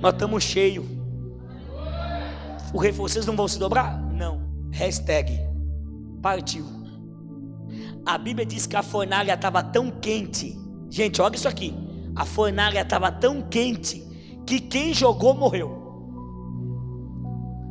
Nós 0.00 0.14
estamos 0.14 0.42
cheios. 0.42 0.86
O 2.72 2.78
rei 2.78 2.92
falou: 2.92 3.06
vocês 3.06 3.26
não 3.26 3.36
vão 3.36 3.46
se 3.46 3.58
dobrar? 3.58 4.00
Não. 4.10 4.40
Hashtag 4.72 5.38
partiu. 6.22 6.64
A 8.06 8.16
Bíblia 8.16 8.46
diz 8.46 8.66
que 8.66 8.74
a 8.74 8.82
fornalha 8.82 9.34
estava 9.34 9.62
tão 9.62 9.90
quente. 9.90 10.58
Gente, 10.88 11.20
olha 11.20 11.36
isso 11.36 11.46
aqui. 11.46 11.74
A 12.16 12.24
fornalha 12.24 12.80
estava 12.80 13.12
tão 13.12 13.42
quente 13.42 14.02
que 14.46 14.60
quem 14.60 14.94
jogou 14.94 15.34
morreu. 15.34 15.78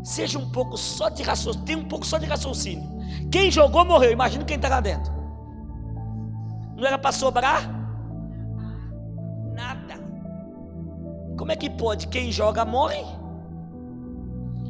Seja 0.04 0.38
um 0.38 0.52
pouco 0.52 0.78
só 0.78 1.10
de 1.10 1.23
raciocínio, 1.23 1.65
tem 1.65 1.75
um 1.75 1.86
pouco 1.86 2.06
só 2.06 2.19
de 2.19 2.28
raciocínio. 2.28 2.88
Quem 3.32 3.49
jogou 3.49 3.84
morreu. 3.84 4.12
Imagina 4.12 4.45
quem 4.45 4.58
está 4.58 4.69
lá 4.69 4.80
dentro. 4.80 5.12
Não 6.78 6.86
era 6.86 6.99
para 6.99 7.12
sobrar? 7.12 7.79
Como 11.38 11.52
é 11.54 11.56
que 11.56 11.69
pode? 11.69 12.08
Quem 12.08 12.32
joga 12.32 12.65
morre 12.65 13.04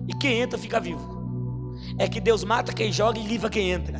e 0.07 0.13
quem 0.13 0.39
entra 0.39 0.57
fica 0.57 0.79
vivo. 0.79 1.19
É 1.97 2.07
que 2.07 2.19
Deus 2.21 2.43
mata 2.43 2.71
quem 2.71 2.91
joga 2.91 3.19
e 3.19 3.23
livra 3.25 3.49
quem 3.49 3.71
entra. 3.71 3.99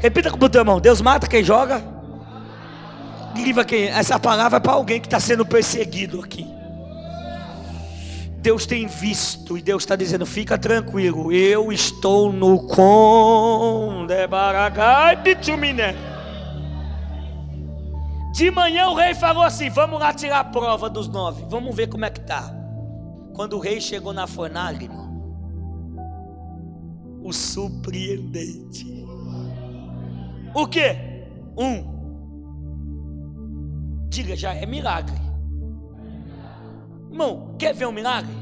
Repita 0.00 0.30
com 0.30 0.44
o 0.44 0.48
teu 0.48 0.60
irmão: 0.60 0.80
Deus 0.80 1.00
mata 1.00 1.26
quem 1.26 1.44
joga, 1.44 1.82
livra 3.34 3.64
quem. 3.64 3.84
Essa 3.84 4.18
palavra 4.18 4.56
é 4.56 4.60
para 4.60 4.72
alguém 4.72 5.00
que 5.00 5.06
está 5.06 5.20
sendo 5.20 5.46
perseguido 5.46 6.20
aqui. 6.20 6.46
Deus 8.38 8.66
tem 8.66 8.86
visto 8.88 9.56
e 9.56 9.62
Deus 9.62 9.84
está 9.84 9.96
dizendo: 9.96 10.26
fica 10.26 10.58
tranquilo, 10.58 11.32
eu 11.32 11.72
estou 11.72 12.32
no 12.32 12.66
Conde 12.66 14.26
Baragai 14.26 15.16
Bitumine. 15.16 16.11
De 18.42 18.50
manhã 18.50 18.88
o 18.88 18.94
rei 18.94 19.14
falou 19.14 19.44
assim: 19.44 19.70
Vamos 19.70 20.00
lá 20.00 20.12
tirar 20.12 20.40
a 20.40 20.44
prova 20.44 20.90
dos 20.90 21.06
nove, 21.06 21.46
vamos 21.48 21.72
ver 21.76 21.86
como 21.86 22.04
é 22.04 22.10
que 22.10 22.22
tá. 22.22 22.52
Quando 23.36 23.52
o 23.52 23.60
rei 23.60 23.80
chegou 23.80 24.12
na 24.12 24.26
fornalha, 24.26 24.82
irmão, 24.82 26.02
o 27.22 27.32
surpreendente. 27.32 28.84
O 30.52 30.66
que? 30.66 30.96
Um. 31.56 31.92
Diga 34.08 34.34
já, 34.34 34.52
é 34.52 34.66
milagre. 34.66 35.14
Irmão, 37.12 37.54
quer 37.56 37.72
ver 37.72 37.86
um 37.86 37.92
milagre? 37.92 38.34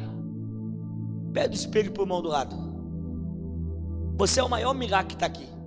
Pede 1.35 1.55
o 1.55 1.61
espelho 1.61 1.93
para 1.93 2.01
o 2.01 2.05
irmão 2.05 2.23
do 2.23 2.29
lado. 2.29 2.57
Você 4.17 4.41
é 4.41 4.43
o 4.43 4.49
maior 4.49 4.73
milagre 4.73 5.09
que 5.09 5.15
está 5.15 5.27
aqui. 5.27 5.60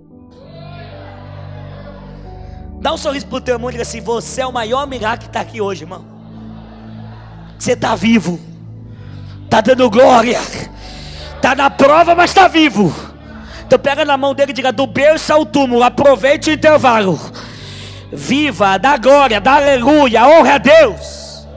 Dá 2.84 2.92
um 2.92 2.98
sorriso 2.98 3.26
para 3.28 3.38
o 3.38 3.40
teu 3.40 3.54
irmão 3.54 3.70
e 3.70 3.72
diga 3.72 3.82
assim: 3.82 4.02
Você 4.02 4.42
é 4.42 4.46
o 4.46 4.52
maior 4.52 4.86
milagre 4.86 5.20
que 5.20 5.26
está 5.28 5.40
aqui 5.40 5.58
hoje, 5.58 5.84
irmão. 5.84 6.04
Você 7.58 7.72
está 7.72 7.94
vivo, 7.94 8.38
está 9.42 9.62
dando 9.62 9.88
glória, 9.88 10.38
está 11.34 11.54
na 11.54 11.70
prova, 11.70 12.14
mas 12.14 12.28
está 12.28 12.46
vivo. 12.46 12.94
Então 13.66 13.78
pega 13.78 14.04
na 14.04 14.18
mão 14.18 14.34
dele 14.34 14.50
e 14.50 14.54
diga: 14.54 14.70
Do 14.70 14.86
berço 14.86 15.32
ao 15.32 15.46
túmulo, 15.46 15.82
aproveite 15.82 16.50
o 16.50 16.52
intervalo. 16.52 17.18
Viva, 18.12 18.76
dá 18.76 18.98
glória, 18.98 19.40
dá 19.40 19.54
aleluia, 19.54 20.28
honra 20.28 20.56
a 20.56 20.58
Deus. 20.58 21.48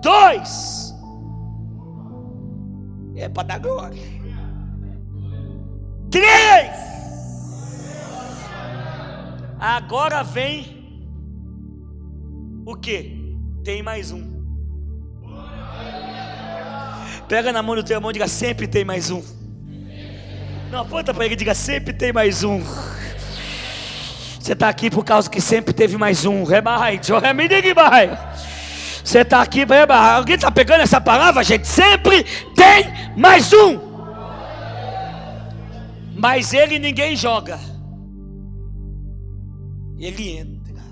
Dois, 0.00 0.94
é 3.14 3.28
para 3.28 3.42
dar 3.42 3.58
glória. 3.58 4.00
Três, 6.10 6.91
Agora 9.62 10.24
vem 10.24 10.66
o 12.66 12.74
que? 12.74 13.16
Tem 13.62 13.80
mais 13.80 14.10
um. 14.10 14.42
Pega 17.28 17.52
na 17.52 17.62
mão 17.62 17.76
do 17.76 17.84
teu 17.84 17.94
irmão 17.94 18.10
e 18.10 18.14
diga: 18.14 18.26
sempre 18.26 18.66
tem 18.66 18.84
mais 18.84 19.08
um. 19.08 19.22
Não, 20.68 20.80
aponta 20.80 21.14
para 21.14 21.26
ele 21.26 21.34
e 21.34 21.36
diga: 21.36 21.54
sempre 21.54 21.92
tem 21.92 22.12
mais 22.12 22.42
um. 22.42 22.60
Você 24.40 24.52
está 24.52 24.68
aqui 24.68 24.90
por 24.90 25.04
causa 25.04 25.30
que 25.30 25.40
sempre 25.40 25.72
teve 25.72 25.96
mais 25.96 26.24
um. 26.24 26.44
Você 29.04 29.20
está 29.20 29.40
aqui, 29.42 29.64
alguém 30.16 30.34
está 30.34 30.50
pegando 30.50 30.80
essa 30.80 31.00
palavra, 31.00 31.44
gente? 31.44 31.68
Sempre 31.68 32.24
tem 32.56 32.92
mais 33.16 33.52
um. 33.52 33.78
Mas 36.16 36.52
ele 36.52 36.80
ninguém 36.80 37.14
joga 37.14 37.71
ele 40.02 40.36
entra. 40.36 40.82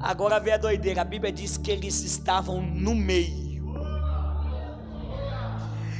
Agora 0.00 0.40
vem 0.40 0.54
a 0.54 0.56
doideira. 0.56 1.02
A 1.02 1.04
Bíblia 1.04 1.30
diz 1.30 1.58
que 1.58 1.70
eles 1.70 2.02
estavam 2.02 2.62
no 2.62 2.94
meio. 2.94 3.48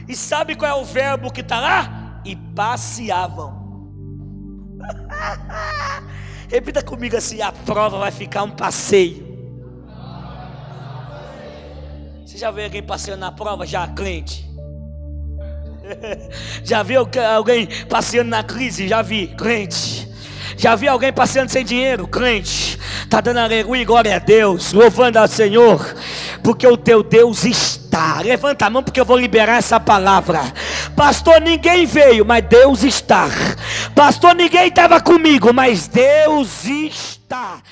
E 0.08 0.16
sabe 0.16 0.54
qual 0.56 0.70
é 0.70 0.74
o 0.80 0.84
verbo 0.84 1.30
que 1.30 1.42
está 1.42 1.60
lá? 1.60 2.22
E 2.24 2.34
passeavam. 2.34 3.58
Repita 6.48 6.82
comigo 6.82 7.14
assim: 7.14 7.42
a 7.42 7.52
prova 7.52 7.98
vai 7.98 8.10
ficar 8.10 8.44
um 8.44 8.50
passeio. 8.50 9.28
Você 12.24 12.38
já 12.38 12.50
viu 12.50 12.64
alguém 12.64 12.82
passeando 12.82 13.20
na 13.20 13.32
prova? 13.32 13.66
Já, 13.66 13.86
crente? 13.88 14.47
Já 16.62 16.82
viu 16.82 17.08
alguém 17.34 17.68
passeando 17.88 18.30
na 18.30 18.42
crise? 18.42 18.88
Já 18.88 19.02
vi, 19.02 19.28
crente. 19.28 20.08
Já 20.56 20.74
vi 20.74 20.88
alguém 20.88 21.12
passeando 21.12 21.50
sem 21.50 21.64
dinheiro? 21.64 22.06
Crente. 22.06 22.78
Está 23.02 23.20
dando 23.20 23.38
aleluia 23.38 23.84
glória 23.84 24.16
a 24.16 24.18
Deus, 24.18 24.72
louvando 24.72 25.18
ao 25.18 25.28
Senhor, 25.28 25.94
porque 26.42 26.66
o 26.66 26.76
teu 26.76 27.02
Deus 27.02 27.44
está. 27.44 28.20
Levanta 28.20 28.66
a 28.66 28.70
mão 28.70 28.82
porque 28.82 29.00
eu 29.00 29.04
vou 29.04 29.16
liberar 29.16 29.58
essa 29.58 29.78
palavra. 29.78 30.40
Pastor, 30.96 31.40
ninguém 31.40 31.86
veio, 31.86 32.24
mas 32.24 32.44
Deus 32.44 32.82
está. 32.82 33.28
Pastor, 33.94 34.34
ninguém 34.34 34.68
estava 34.68 35.00
comigo, 35.00 35.52
mas 35.54 35.86
Deus 35.86 36.64
está. 36.64 37.62